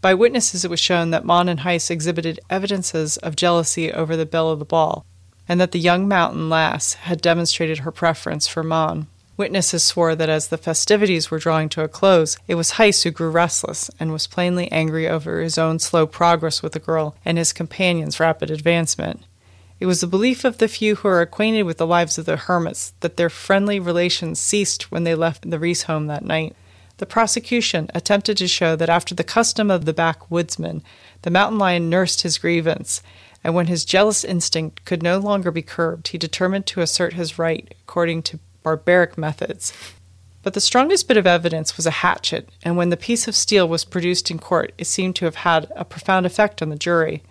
[0.00, 4.26] By witnesses, it was shown that Mon and Heist exhibited evidences of jealousy over the
[4.26, 5.06] belle of the ball,
[5.48, 9.06] and that the young mountain lass had demonstrated her preference for Mon.
[9.40, 13.10] Witnesses swore that as the festivities were drawing to a close, it was Heist who
[13.10, 17.38] grew restless and was plainly angry over his own slow progress with the girl and
[17.38, 19.22] his companion's rapid advancement.
[19.78, 22.36] It was the belief of the few who are acquainted with the lives of the
[22.36, 26.54] hermits that their friendly relations ceased when they left the Reese home that night.
[26.98, 30.82] The prosecution attempted to show that after the custom of the backwoodsman,
[31.22, 33.02] the mountain lion nursed his grievance,
[33.42, 37.38] and when his jealous instinct could no longer be curbed, he determined to assert his
[37.38, 39.72] right according to barbaric methods.
[40.42, 43.68] But the strongest bit of evidence was a hatchet, and when the piece of steel
[43.68, 47.22] was produced in court, it seemed to have had a profound effect on the jury.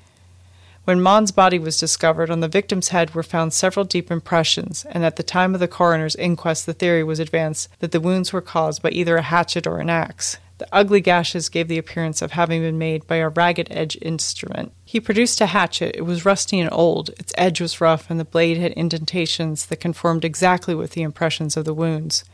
[0.85, 5.03] When Mon's body was discovered, on the victim's head were found several deep impressions, and
[5.03, 8.41] at the time of the coroner's inquest, the theory was advanced that the wounds were
[8.41, 10.37] caused by either a hatchet or an axe.
[10.59, 14.73] The ugly gashes gave the appearance of having been made by a ragged edged instrument.
[14.83, 15.95] He produced a hatchet.
[15.95, 19.79] It was rusty and old, its edge was rough, and the blade had indentations that
[19.79, 22.25] conformed exactly with the impressions of the wounds.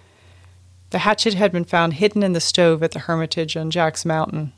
[0.89, 4.53] The hatchet had been found hidden in the stove at the Hermitage on Jack's Mountain.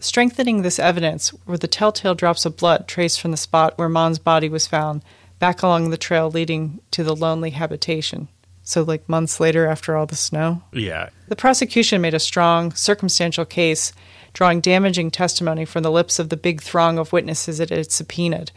[0.00, 4.18] Strengthening this evidence were the telltale drops of blood traced from the spot where Mon's
[4.18, 5.02] body was found,
[5.38, 8.26] back along the trail leading to the lonely habitation.
[8.68, 10.60] So, like months later, after all the snow?
[10.72, 11.10] Yeah.
[11.28, 13.92] The prosecution made a strong, circumstantial case,
[14.32, 18.50] drawing damaging testimony from the lips of the big throng of witnesses it had subpoenaed.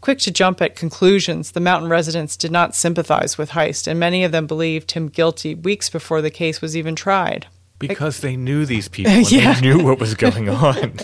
[0.00, 4.24] Quick to jump at conclusions, the mountain residents did not sympathize with Heist, and many
[4.24, 7.46] of them believed him guilty weeks before the case was even tried.
[7.78, 9.54] Because they knew these people and Yeah.
[9.54, 10.94] they knew what was going on.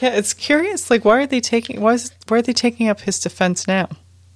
[0.00, 0.88] Yeah, it's curious.
[0.88, 1.80] Like, why are they taking?
[1.80, 3.88] Why is why are they taking up his defense now?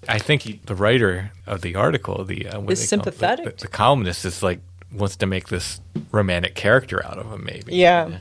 [0.06, 2.66] I think he, the writer of the article, the uh, Is do they call it?
[2.68, 3.56] The- sympathetic.
[3.56, 4.60] the, the columnist, is like
[4.92, 5.80] wants to make this
[6.12, 7.44] romantic character out of him.
[7.44, 7.74] Maybe.
[7.76, 8.18] Yeah.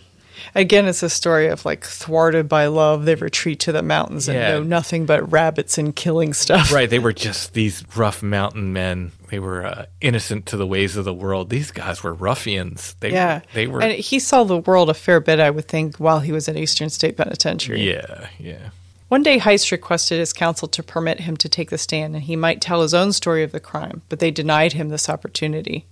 [0.54, 4.38] Again, it's a story of like thwarted by love, they retreat to the mountains and
[4.38, 4.50] Yeah.
[4.50, 6.72] know nothing but rabbits and killing stuff.
[6.72, 9.14] Right, they were just these rough mountain men.
[9.32, 11.50] They were uh, innocent to the ways of the world.
[11.50, 12.96] These guys were ruffians.
[13.00, 13.42] They, Yeah.
[13.56, 13.82] they were.
[13.82, 16.56] And he saw the world a fair bit, I would think, while he was at
[16.56, 17.82] Eastern State Penitentiary.
[17.82, 18.70] yeah, yeah.
[19.10, 22.36] One day, Heist requested his counsel to permit him to take the stand and he
[22.36, 25.86] might tell his own story of the crime, but they denied him this opportunity.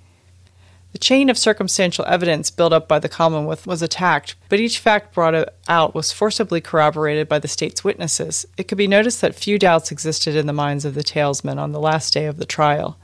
[0.91, 5.13] The chain of circumstantial evidence built up by the Commonwealth was attacked, but each fact
[5.13, 8.45] brought out was forcibly corroborated by the state's witnesses.
[8.57, 11.71] It could be noticed that few doubts existed in the minds of the talesmen on
[11.71, 12.97] the last day of the trial.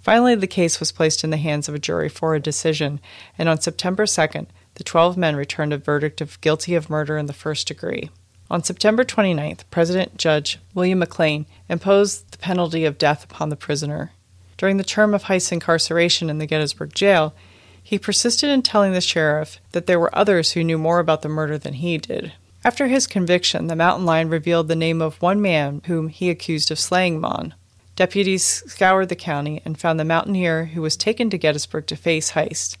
[0.00, 3.00] Finally, the case was placed in the hands of a jury for a decision,
[3.36, 7.26] and on September 2nd, the 12 men returned a verdict of guilty of murder in
[7.26, 8.10] the first degree.
[8.50, 14.10] On September 29th, President Judge William McLean imposed the penalty of death upon the prisoner.
[14.56, 17.32] During the term of Heist's incarceration in the Gettysburg jail,
[17.80, 21.28] he persisted in telling the sheriff that there were others who knew more about the
[21.28, 22.32] murder than he did.
[22.64, 26.72] After his conviction, the mountain lion revealed the name of one man whom he accused
[26.72, 27.54] of slaying Mon.
[27.94, 32.32] Deputies scoured the county and found the mountaineer who was taken to Gettysburg to face
[32.32, 32.76] Heist.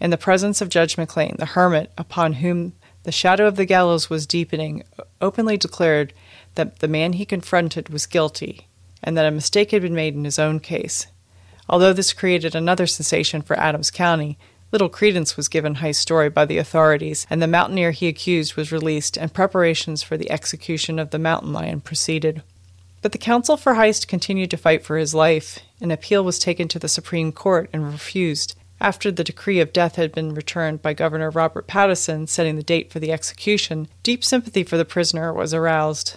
[0.00, 2.72] In the presence of Judge McLean, the hermit, upon whom
[3.02, 4.82] the shadow of the gallows was deepening,
[5.20, 6.12] openly declared
[6.54, 8.66] that the man he confronted was guilty
[9.02, 11.06] and that a mistake had been made in his own case.
[11.68, 14.36] Although this created another sensation for Adams County,
[14.72, 18.72] little credence was given Heist's story by the authorities, and the mountaineer he accused was
[18.72, 22.42] released, and preparations for the execution of the mountain lion proceeded.
[23.02, 25.60] But the counsel for Heist continued to fight for his life.
[25.80, 28.54] An appeal was taken to the Supreme Court and refused.
[28.80, 32.90] After the decree of death had been returned by Governor Robert Pattison, setting the date
[32.90, 36.16] for the execution, deep sympathy for the prisoner was aroused.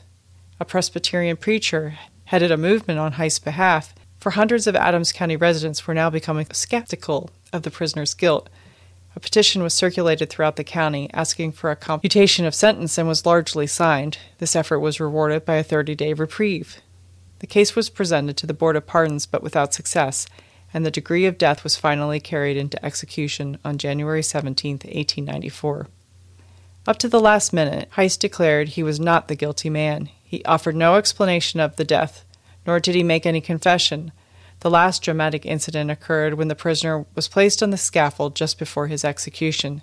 [0.61, 5.85] A Presbyterian preacher headed a movement on Heist's behalf, for hundreds of Adams County residents
[5.85, 8.49] were now becoming skeptical of the prisoner's guilt.
[9.13, 13.25] A petition was circulated throughout the county asking for a commutation of sentence and was
[13.25, 14.19] largely signed.
[14.37, 16.81] This effort was rewarded by a 30 day reprieve.
[17.39, 20.25] The case was presented to the Board of Pardons but without success,
[20.73, 25.87] and the decree of death was finally carried into execution on January 17, 1894.
[26.85, 30.09] Up to the last minute, Heist declared he was not the guilty man.
[30.23, 32.25] He offered no explanation of the death,
[32.65, 34.11] nor did he make any confession.
[34.61, 38.87] The last dramatic incident occurred when the prisoner was placed on the scaffold just before
[38.87, 39.81] his execution.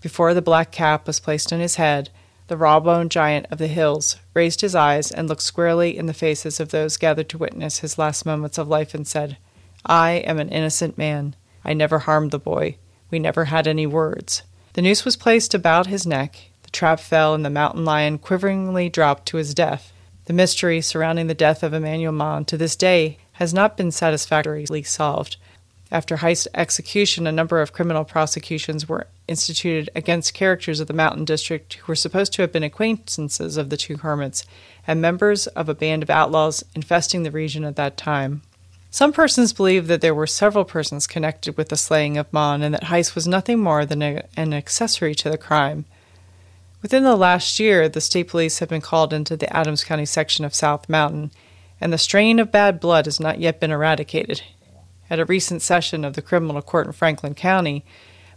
[0.00, 2.10] Before the black cap was placed on his head,
[2.48, 6.58] the raw-boned giant of the hills raised his eyes and looked squarely in the faces
[6.58, 9.36] of those gathered to witness his last moments of life and said,
[9.84, 11.34] I am an innocent man.
[11.64, 12.76] I never harmed the boy.
[13.10, 14.42] We never had any words.
[14.74, 18.88] The noose was placed about his neck, the trap fell, and the mountain lion quiveringly
[18.88, 19.92] dropped to his death.
[20.26, 24.82] The mystery surrounding the death of Emmanuel Mon to this day has not been satisfactorily
[24.84, 25.36] solved.
[25.90, 31.24] After Heist's execution, a number of criminal prosecutions were instituted against characters of the Mountain
[31.24, 34.44] District who were supposed to have been acquaintances of the two hermits
[34.86, 38.42] and members of a band of outlaws infesting the region at that time.
[38.92, 42.74] Some persons believe that there were several persons connected with the slaying of Mon and
[42.74, 45.84] that Heist was nothing more than a, an accessory to the crime.
[46.82, 50.44] Within the last year, the state police have been called into the Adams County section
[50.44, 51.30] of South Mountain,
[51.80, 54.42] and the strain of bad blood has not yet been eradicated.
[55.08, 57.84] At a recent session of the criminal court in Franklin County,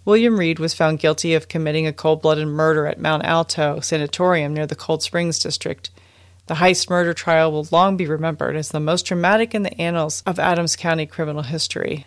[0.05, 4.53] William Reed was found guilty of committing a cold blooded murder at Mont Alto Sanatorium
[4.53, 5.89] near the Cold Springs district.
[6.47, 10.21] The Heist murder trial will long be remembered as the most dramatic in the annals
[10.25, 12.05] of Adams County criminal history.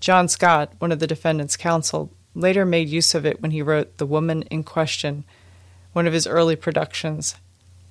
[0.00, 3.96] John Scott, one of the defendant's counsel, later made use of it when he wrote
[3.96, 5.24] The Woman in Question,
[5.94, 7.36] one of his early productions.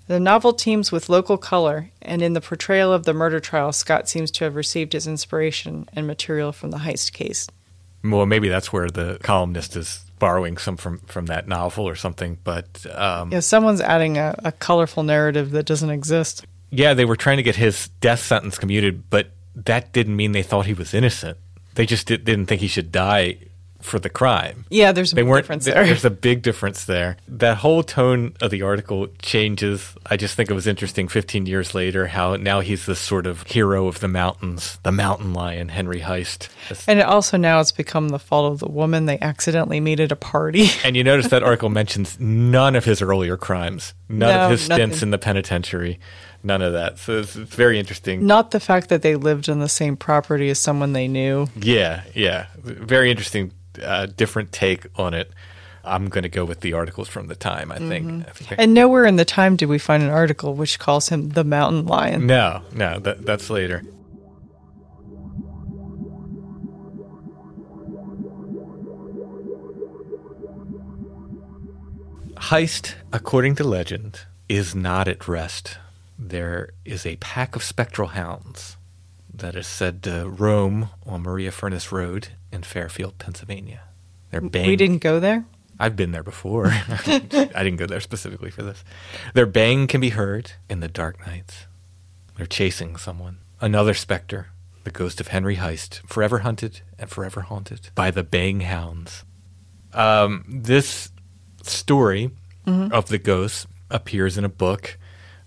[0.05, 4.07] The novel teems with local color, and in the portrayal of the murder trial, Scott
[4.07, 7.47] seems to have received his inspiration and material from the Heist case.
[8.03, 12.37] Well, maybe that's where the columnist is borrowing some from, from that novel or something.
[12.43, 16.45] But um, yeah, someone's adding a, a colorful narrative that doesn't exist.
[16.69, 20.43] Yeah, they were trying to get his death sentence commuted, but that didn't mean they
[20.43, 21.37] thought he was innocent.
[21.75, 23.37] They just did, didn't think he should die
[23.81, 24.65] for the crime.
[24.69, 25.85] Yeah, there's a they big difference there.
[25.85, 27.17] There's a big difference there.
[27.27, 29.95] That whole tone of the article changes.
[30.05, 33.43] I just think it was interesting 15 years later how now he's this sort of
[33.43, 36.49] hero of the mountains, the mountain lion, Henry Heist.
[36.87, 40.17] And also now it's become the fault of the woman they accidentally meet at a
[40.17, 40.69] party.
[40.83, 44.61] and you notice that article mentions none of his earlier crimes, none no, of his
[44.61, 45.07] stints nothing.
[45.07, 45.99] in the penitentiary
[46.41, 46.97] none of that.
[46.97, 48.25] So it's, it's, very interesting.
[48.25, 51.47] Not the fact that they lived on the same property as someone they knew.
[51.59, 52.45] Yeah, yeah.
[52.55, 53.51] Very interesting
[53.81, 55.31] uh, different take on it.
[55.83, 57.71] I'm going to go with the articles from the time.
[57.71, 58.05] I think.
[58.05, 58.29] Mm-hmm.
[58.29, 61.29] I think and nowhere in the time do we find an article which calls him
[61.29, 62.27] the mountain lion.
[62.27, 63.83] No, no, that, that's later.
[72.35, 75.77] Heist, according to legend, is not at rest.
[76.17, 78.77] There is a pack of spectral hounds
[79.39, 83.81] that is said to roam on Maria Furnace Road in Fairfield, Pennsylvania.
[84.31, 85.45] Their bang- we didn't go there?
[85.79, 86.67] I've been there before.
[87.07, 87.19] I
[87.63, 88.83] didn't go there specifically for this.
[89.33, 91.67] Their bang can be heard in the dark nights.
[92.35, 94.47] They're chasing someone, another specter,
[94.83, 99.23] The Ghost of Henry Heist, forever hunted and forever haunted by the Bang Hounds.
[99.93, 101.11] Um, this
[101.63, 102.31] story
[102.67, 104.97] of the ghosts appears in a book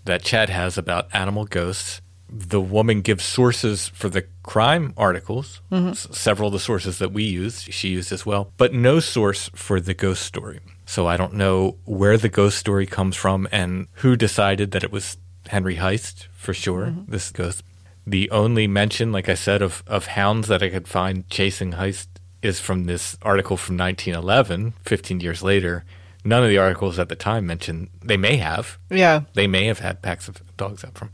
[0.05, 2.01] that Chad has about animal ghosts.
[2.35, 5.89] The woman gives sources for the crime articles, mm-hmm.
[5.89, 9.51] s- several of the sources that we use, she used as well, but no source
[9.53, 10.59] for the ghost story.
[10.85, 14.91] So I don't know where the ghost story comes from and who decided that it
[14.91, 17.11] was Henry Heist for sure, mm-hmm.
[17.11, 17.63] this ghost.
[18.05, 22.07] The only mention, like I said, of, of hounds that I could find chasing Heist
[22.41, 25.85] is from this article from 1911, 15 years later.
[26.25, 28.77] None of the articles at the time mentioned they may have.
[28.89, 29.21] Yeah.
[29.33, 31.11] They may have had packs of dogs out from.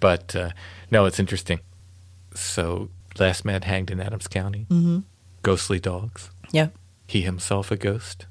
[0.00, 0.50] But uh,
[0.90, 1.60] no, it's interesting.
[2.34, 4.66] So, last man hanged in Adams County.
[4.70, 5.00] Mm-hmm.
[5.42, 6.30] Ghostly dogs.
[6.52, 6.68] Yeah.
[7.06, 8.26] He himself a ghost.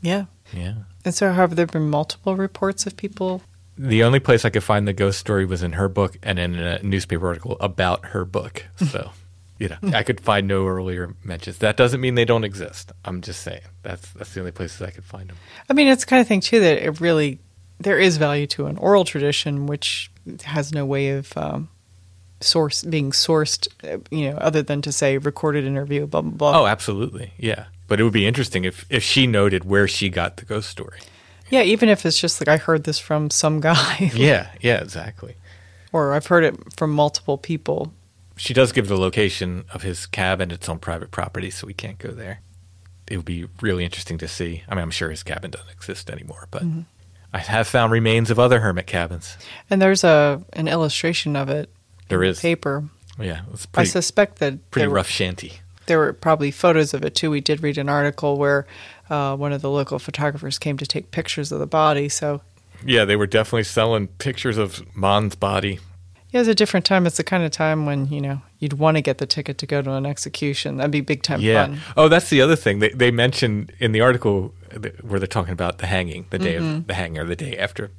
[0.00, 0.26] Yeah.
[0.52, 0.74] Yeah.
[1.04, 3.42] And so have there been multiple reports of people?
[3.78, 6.54] The only place I could find the ghost story was in her book and in
[6.56, 8.66] a newspaper article about her book.
[8.90, 9.12] So,
[9.58, 11.58] you know, I could find no earlier mentions.
[11.58, 12.90] That doesn't mean they don't exist.
[13.04, 15.36] I'm just saying that's that's the only places I could find them.
[15.70, 17.38] I mean, it's the kind of thing too that it really
[17.78, 20.10] there is value to an oral tradition, which
[20.44, 21.68] has no way of um,
[22.40, 23.68] source being sourced,
[24.10, 26.60] you know, other than to say recorded interview, blah blah blah.
[26.62, 27.66] Oh, absolutely, yeah.
[27.88, 30.98] But it would be interesting if if she noted where she got the ghost story.
[31.50, 35.34] yeah, even if it's just like I heard this from some guy, Yeah, yeah, exactly.
[35.92, 37.92] or I've heard it from multiple people.
[38.36, 40.50] She does give the location of his cabin.
[40.50, 42.40] It's on private property, so we can't go there.
[43.06, 44.62] It would be really interesting to see.
[44.68, 46.62] I mean, I'm sure his cabin doesn't exist anymore, but
[47.32, 49.36] I have found remains of other hermit cabins.
[49.70, 51.70] And there's a an illustration of it.
[52.08, 52.40] There in is.
[52.40, 52.84] paper.
[53.18, 55.54] Yeah, it's pretty, I suspect that pretty there were- rough shanty.
[55.86, 57.30] there were probably photos of it too.
[57.30, 58.66] We did read an article where
[59.10, 62.08] uh, one of the local photographers came to take pictures of the body.
[62.08, 62.40] So
[62.84, 65.78] Yeah, they were definitely selling pictures of Mon's body.
[66.30, 67.06] yeah, it's a different time.
[67.06, 69.66] It's the kind of time when you know you'd want to get the ticket to
[69.66, 70.76] go to an execution.
[70.78, 71.66] That'd be big time Yeah.
[71.66, 71.80] fun.
[71.96, 72.78] Oh, that's the other thing.
[72.78, 74.54] They they mentioned in the article
[75.02, 76.76] where they're talking about the hanging, the day Mm-hmm.
[76.78, 77.90] of the hanging or the day after.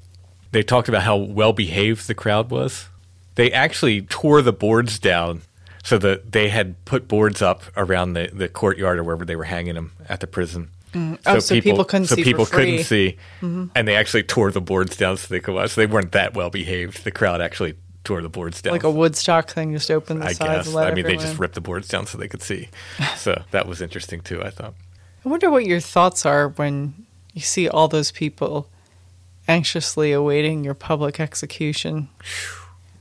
[0.51, 2.87] They talked about how well behaved the crowd was.
[3.35, 5.41] They actually tore the boards down
[5.83, 9.45] so that they had put boards up around the, the courtyard or wherever they were
[9.45, 10.69] hanging them at the prison.
[11.25, 13.17] Oh, so people couldn't so see people couldn't free.
[13.41, 13.63] Mm-hmm.
[13.65, 15.71] see, and they actually tore the boards down so they could watch.
[15.71, 17.03] So they weren't that well behaved.
[17.03, 17.73] The crowd actually
[18.03, 18.73] tore the boards down.
[18.73, 20.75] Like a Woodstock thing, just open the I sides guess.
[20.75, 22.69] I mean, they just ripped the boards down so they could see.
[23.17, 24.43] So that was interesting too.
[24.43, 24.75] I thought.
[25.25, 28.69] I wonder what your thoughts are when you see all those people
[29.47, 32.09] anxiously awaiting your public execution.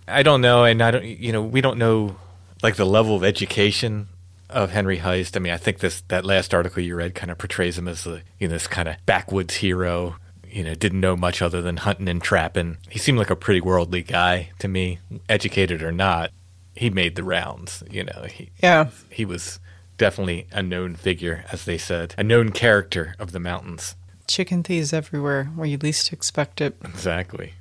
[0.09, 1.05] I don't know, and I don't.
[1.05, 2.17] You know, we don't know
[2.63, 4.09] like the level of education
[4.51, 5.37] of Henry Heist.
[5.37, 8.05] I mean, I think this that last article you read kind of portrays him as
[8.05, 10.17] the you know this kind of backwoods hero.
[10.49, 12.77] You know, didn't know much other than hunting and trapping.
[12.91, 16.31] He seemed like a pretty worldly guy to me, educated or not.
[16.75, 17.83] He made the rounds.
[17.91, 18.89] You know, he Yeah.
[19.09, 19.61] he was
[19.99, 23.97] definitely a known figure, as they said, a known character of the mountains.
[24.27, 26.77] Chicken thieves everywhere where you least expect it.
[26.85, 27.55] Exactly.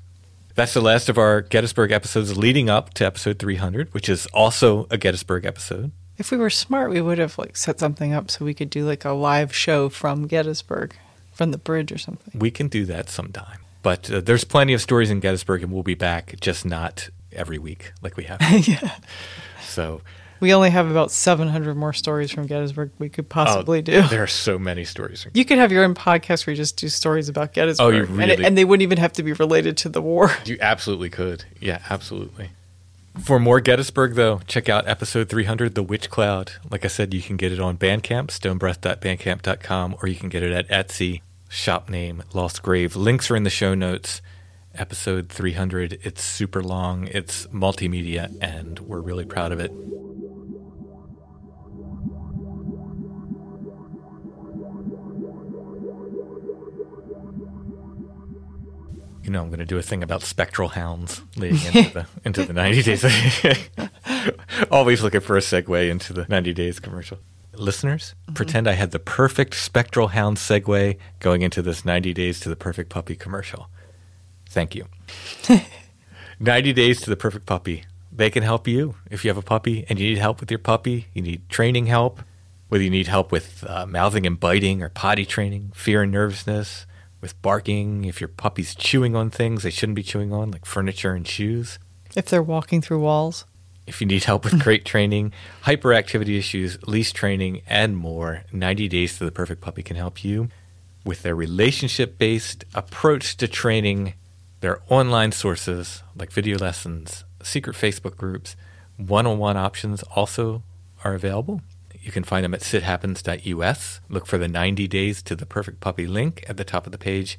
[0.55, 4.85] That's the last of our Gettysburg episodes leading up to episode 300, which is also
[4.89, 5.91] a Gettysburg episode.
[6.17, 8.85] If we were smart, we would have like set something up so we could do
[8.85, 10.95] like a live show from Gettysburg,
[11.31, 12.37] from the bridge or something.
[12.37, 13.59] We can do that sometime.
[13.81, 17.57] But uh, there's plenty of stories in Gettysburg, and we'll be back, just not every
[17.57, 18.39] week like we have.
[18.67, 18.97] yeah.
[19.63, 20.01] So,
[20.41, 24.01] We only have about 700 more stories from Gettysburg we could oh, possibly oh, do.
[24.01, 25.25] There are so many stories.
[25.33, 27.85] You could have your own podcast where you just do stories about Gettysburg.
[27.85, 30.01] Oh, you and, it- really- and they wouldn't even have to be related to the
[30.01, 30.31] war.
[30.45, 31.45] You absolutely could.
[31.61, 32.49] Yeah, absolutely.
[33.21, 36.53] For more Gettysburg, though, check out episode 300, The Witch Cloud.
[36.69, 40.51] Like I said, you can get it on Bandcamp, stonebreath.bandcamp.com, or you can get it
[40.51, 42.95] at Etsy, shop name Lost Grave.
[42.95, 44.21] Links are in the show notes.
[44.73, 45.99] Episode 300.
[46.01, 49.71] It's super long, it's multimedia, and we're really proud of it.
[59.23, 62.45] You know, I'm going to do a thing about spectral hounds leading into the into
[62.45, 63.05] the 90 days.
[64.71, 67.19] Always looking for a segue into the 90 days commercial.
[67.53, 72.49] Listeners, pretend I had the perfect spectral hound segue going into this 90 days to
[72.49, 73.67] the perfect puppy commercial.
[74.49, 74.85] Thank you.
[76.39, 77.83] 90 days to the perfect puppy.
[78.11, 80.59] They can help you if you have a puppy and you need help with your
[80.59, 81.07] puppy.
[81.13, 82.21] You need training help,
[82.69, 86.85] whether you need help with uh, mouthing and biting or potty training, fear and nervousness,
[87.21, 91.13] with barking, if your puppy's chewing on things they shouldn't be chewing on, like furniture
[91.13, 91.79] and shoes.
[92.15, 93.45] If they're walking through walls.
[93.87, 95.33] If you need help with crate training,
[95.63, 100.49] hyperactivity issues, leash training, and more, 90 Days to the Perfect Puppy can help you
[101.05, 104.13] with their relationship based approach to training,
[104.59, 108.55] their online sources like video lessons, secret Facebook groups,
[108.97, 110.63] One on one options also
[111.03, 111.61] are available.
[112.01, 113.99] You can find them at sithappens.us.
[114.09, 116.97] Look for the 90 Days to the Perfect Puppy link at the top of the
[116.97, 117.37] page.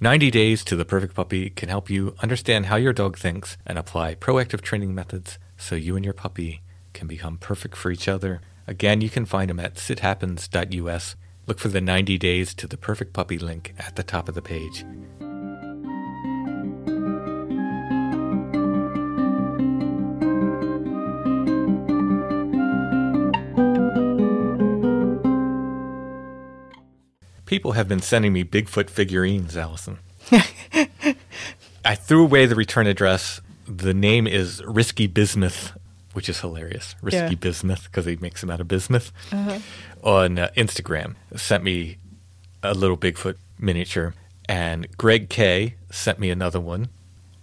[0.00, 3.78] 90 Days to the Perfect Puppy can help you understand how your dog thinks and
[3.78, 6.60] apply proactive training methods so you and your puppy
[6.92, 8.42] can become perfect for each other.
[8.66, 11.16] Again, you can find them at sithappens.us.
[11.46, 14.42] Look for the 90 Days to the Perfect Puppy link at the top of the
[14.42, 14.84] page.
[27.46, 29.98] People have been sending me Bigfoot figurines, Allison.
[31.84, 33.40] I threw away the return address.
[33.68, 35.72] The name is Risky Bismuth,
[36.12, 36.96] which is hilarious.
[37.00, 37.34] Risky Yeah.
[37.34, 39.12] Bismuth, because he makes them out of bismuth.
[40.02, 41.98] On uh, Instagram, sent me
[42.64, 44.14] a little Bigfoot miniature.
[44.48, 46.88] And Greg K sent me another one.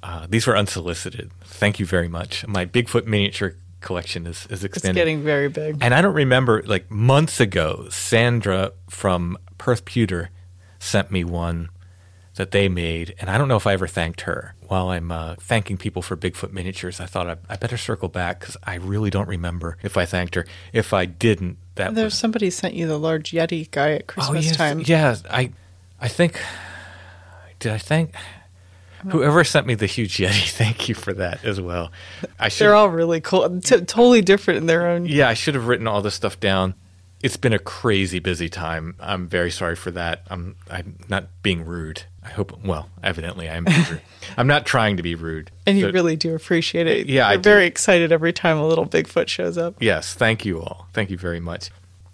[0.02, 1.32] Uh, these were unsolicited.
[1.46, 2.46] Thank you very much.
[2.46, 5.78] My Bigfoot miniature collection is, is It's getting very big.
[5.82, 10.30] And I don't remember, like months ago, Sandra from Perth Pewter
[10.78, 11.70] sent me one
[12.36, 14.56] that they made, and I don't know if I ever thanked her.
[14.68, 18.42] While I'm uh, thanking people for Bigfoot miniatures, I thought I, I better circle back
[18.42, 20.46] because I really don't remember if I thanked her.
[20.74, 24.48] If I didn't, that There's was somebody sent you the large Yeti guy at Christmas
[24.48, 24.82] oh, yes, time.
[24.82, 25.54] Yeah, I,
[26.02, 26.42] I think.
[27.60, 28.14] Did I thank?
[29.12, 31.90] Whoever sent me the huge Yeti, thank you for that as well.
[32.38, 33.62] I should They're all really cool.
[33.62, 35.06] T- totally different in their own.
[35.06, 36.76] Yeah, I should have written all this stuff down.
[37.24, 38.96] It's been a crazy busy time.
[39.00, 40.22] I'm very sorry for that.
[40.30, 42.04] I'm I'm not being rude.
[42.22, 42.64] I hope.
[42.64, 43.66] Well, evidently I'm.
[44.38, 45.50] I'm not trying to be rude.
[45.66, 47.08] And you So- really do appreciate it.
[47.08, 49.76] Yeah, I You're very excited every time a little Bigfoot shows up.
[49.80, 50.88] Yes, thank you all.
[50.94, 51.72] Thank you very much.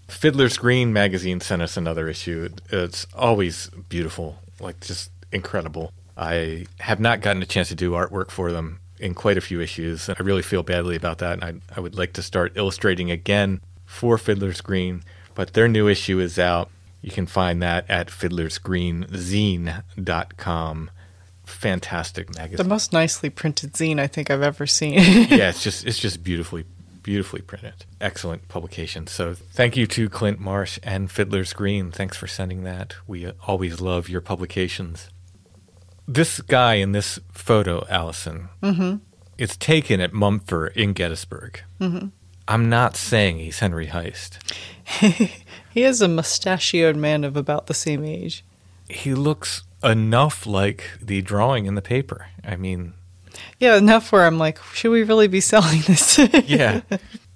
[0.08, 2.50] Fiddler's Green magazine sent us another issue.
[2.72, 5.92] It's always beautiful, like just incredible.
[6.18, 9.62] I have not gotten a chance to do artwork for them in quite a few
[9.62, 11.34] issues, and I really feel badly about that.
[11.42, 15.04] And I, I would like to start illustrating again for Fiddler's Green,
[15.34, 16.70] but their new issue is out.
[17.02, 20.92] You can find that at fiddlersgreenzine.com.
[21.44, 22.58] Fantastic magazine.
[22.58, 24.94] The most nicely printed zine I think I've ever seen.
[24.94, 26.66] yeah, it's just it's just beautifully
[27.02, 27.86] beautifully printed.
[28.00, 29.08] Excellent publication.
[29.08, 31.90] So thank you to Clint Marsh and Fiddler's Green.
[31.92, 32.94] Thanks for sending that.
[33.08, 35.10] We always love your publications.
[36.08, 38.98] This guy in this photo, Allison, mm-hmm.
[39.38, 41.64] it's taken at Mumford in Gettysburg.
[41.82, 42.10] Mm-hmm.
[42.50, 44.40] I'm not saying he's Henry Heist.
[45.70, 48.44] he is a mustachioed man of about the same age.
[48.90, 52.28] He looks enough like the drawing in the paper.
[52.44, 52.94] I mean,
[53.60, 56.18] Yeah, enough where I'm like, should we really be selling this?
[56.48, 56.82] yeah.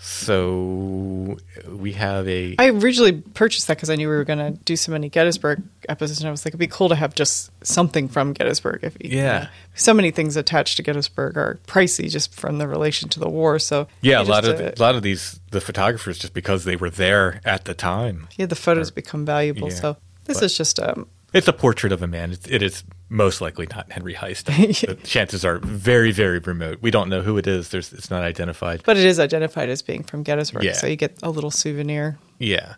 [0.00, 1.36] so
[1.68, 4.76] we have a I originally purchased that because I knew we were going to do
[4.76, 8.08] so many Gettysburg episodes, and I was like, it'd be cool to have just something
[8.08, 8.80] from Gettysburg.
[8.82, 9.38] If you Yeah.
[9.38, 9.46] know.
[9.74, 13.58] so many things attached to Gettysburg are pricey just from the relation to the war.
[13.58, 16.76] So Yeah, a lot of uh, a lot of these the photographers just because they
[16.76, 18.28] were there at the time.
[18.36, 19.68] yeah, the photos become valuable.
[19.68, 22.32] yeah, so this but- is just um, It's a portrait of a man.
[22.32, 24.46] It's, it is most likely not Henry Heist.
[24.86, 26.78] The chances are very very remote.
[26.80, 27.68] We don't know who it is.
[27.68, 28.82] There's it's not identified.
[28.84, 30.72] but it is identified as being from Gettysburg, Yeah.
[30.72, 32.18] so you get a little souvenir.
[32.38, 32.74] Yeah.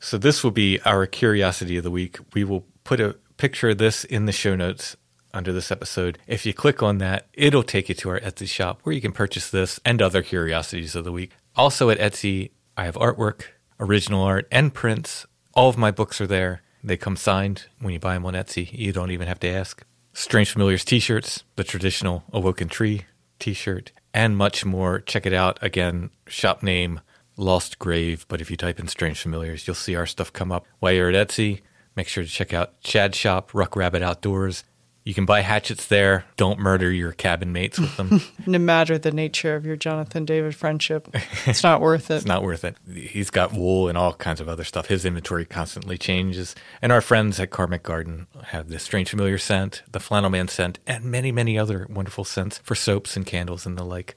[0.00, 2.18] So this will be our curiosity of the week.
[2.34, 4.96] We will put a picture of this in the show notes
[5.34, 6.18] under this episode.
[6.26, 9.12] If you click on that, it'll take you to our Etsy shop where you can
[9.12, 11.32] purchase this and other curiosities of the week.
[11.56, 13.42] Also at Etsy, I have artwork,
[13.78, 15.24] original art, and prints.
[15.54, 16.62] All of my books are there.
[16.84, 18.68] They come signed when you buy them on Etsy.
[18.72, 19.84] You don't even have to ask.
[20.12, 23.06] Strange Familiars t-shirts, the traditional Awoken Tree
[23.38, 25.00] t-shirt, and much more.
[25.00, 25.58] Check it out.
[25.62, 27.00] Again, shop name
[27.36, 30.66] Lost Grave, but if you type in Strange Familiars, you'll see our stuff come up.
[30.80, 31.60] While you're at Etsy,
[31.96, 34.64] make sure to check out Chad Shop, Ruck Rabbit Outdoors.
[35.04, 36.24] You can buy hatchets there.
[36.36, 38.20] Don't murder your cabin mates with them.
[38.46, 41.08] No matter the nature of your Jonathan David friendship,
[41.46, 42.14] it's not worth it.
[42.16, 42.76] it's not worth it.
[42.92, 44.86] He's got wool and all kinds of other stuff.
[44.86, 46.54] His inventory constantly changes.
[46.80, 50.80] And our friends at Karmic Garden have the Strange Familiar scent, the Flannel Man scent,
[50.86, 54.16] and many, many other wonderful scents for soaps and candles and the like.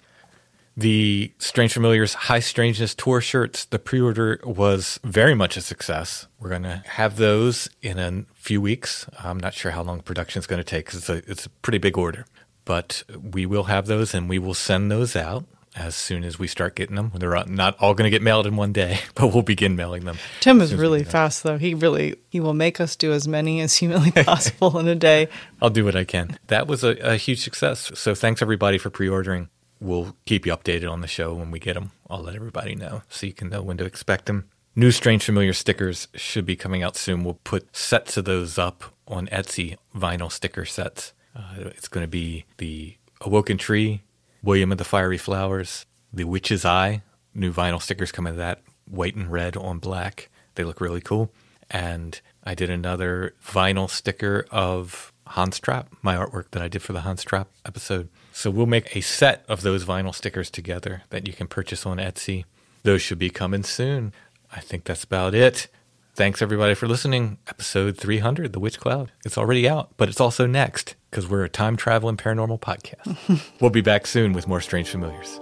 [0.78, 6.28] The Strange Familiars High Strangeness tour shirts, the pre order was very much a success.
[6.40, 9.08] We're going to have those in a few weeks.
[9.18, 11.50] I'm not sure how long production is going to take because it's a, it's a
[11.50, 12.26] pretty big order.
[12.66, 15.46] But we will have those and we will send those out
[15.76, 17.12] as soon as we start getting them.
[17.16, 20.18] They're not all going to get mailed in one day, but we'll begin mailing them.
[20.40, 21.58] Tim is soon as we really fast, though.
[21.58, 25.30] He really he will make us do as many as humanly possible in a day.
[25.62, 26.38] I'll do what I can.
[26.48, 27.92] That was a, a huge success.
[27.96, 29.50] So thanks everybody for pre-ordering.
[29.80, 31.92] We'll keep you updated on the show when we get them.
[32.10, 34.50] I'll let everybody know so you can know when to expect them.
[34.76, 37.24] New Strange Familiar stickers should be coming out soon.
[37.24, 41.14] We'll put sets of those up on Etsy, vinyl sticker sets.
[41.36, 44.02] Uh, it's going to be the Awoken Tree,
[44.44, 47.04] William of the Fiery Flowers, The Witch's Eye,
[47.34, 50.30] new vinyl stickers coming in that white and red on black.
[50.56, 51.32] They look really cool.
[51.70, 56.94] And I did another vinyl sticker of Hans Trapp, my artwork that I did for
[56.94, 58.10] the Hans Trapp episode.
[58.36, 62.00] So we'll make a set of those vinyl stickers together that you can purchase on
[62.00, 62.44] Etsy.
[62.84, 64.12] Those should be coming soon.
[64.52, 65.70] I think that's about it.
[66.16, 67.38] Thanks everybody for listening.
[67.48, 69.14] Episode 300, The Witch Cloud.
[69.24, 73.42] It's already out, but it's also next because we're a time traveling paranormal podcast.
[73.62, 75.40] we'll be back soon with more Strange Familiars.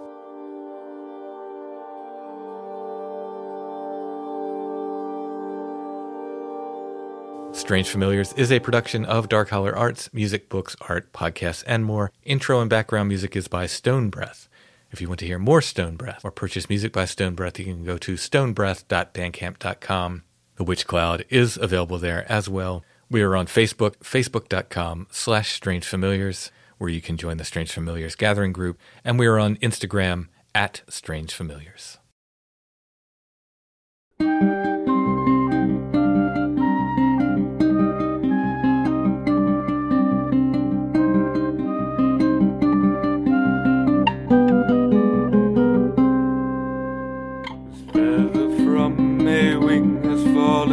[7.53, 12.11] Strange Familiars is a production of Dark Holler Arts, music, books, art, podcasts, and more.
[12.23, 14.49] Intro and background music is by Stone Breath.
[14.91, 17.65] If you want to hear more Stone Breath or purchase music by Stone Breath, you
[17.65, 20.23] can go to stonebreath.bandcamp.com.
[20.55, 22.84] The Witch Cloud is available there as well.
[23.09, 28.15] We are on Facebook, facebook.com slash strange familiars, where you can join the Strange Familiars
[28.15, 31.99] gathering group, and we are on Instagram at Strange Familiars.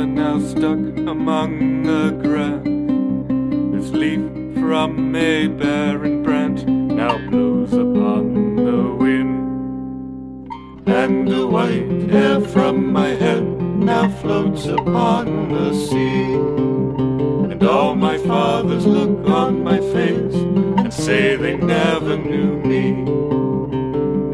[0.01, 2.65] Fallen now stuck among the grass.
[3.73, 4.21] This leaf
[4.59, 10.49] from a barren branch now blows upon the wind.
[10.87, 16.35] And the white hair from my head now floats upon the sea.
[17.53, 20.35] And all my fathers look on my face
[20.81, 23.05] and say they never knew me.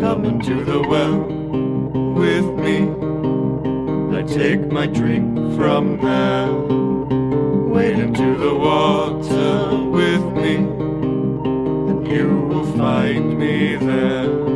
[0.01, 1.19] Come into the well
[2.15, 2.77] with me.
[4.17, 6.53] I take my drink from there.
[7.73, 14.56] Wade into the water with me, and you will find me there.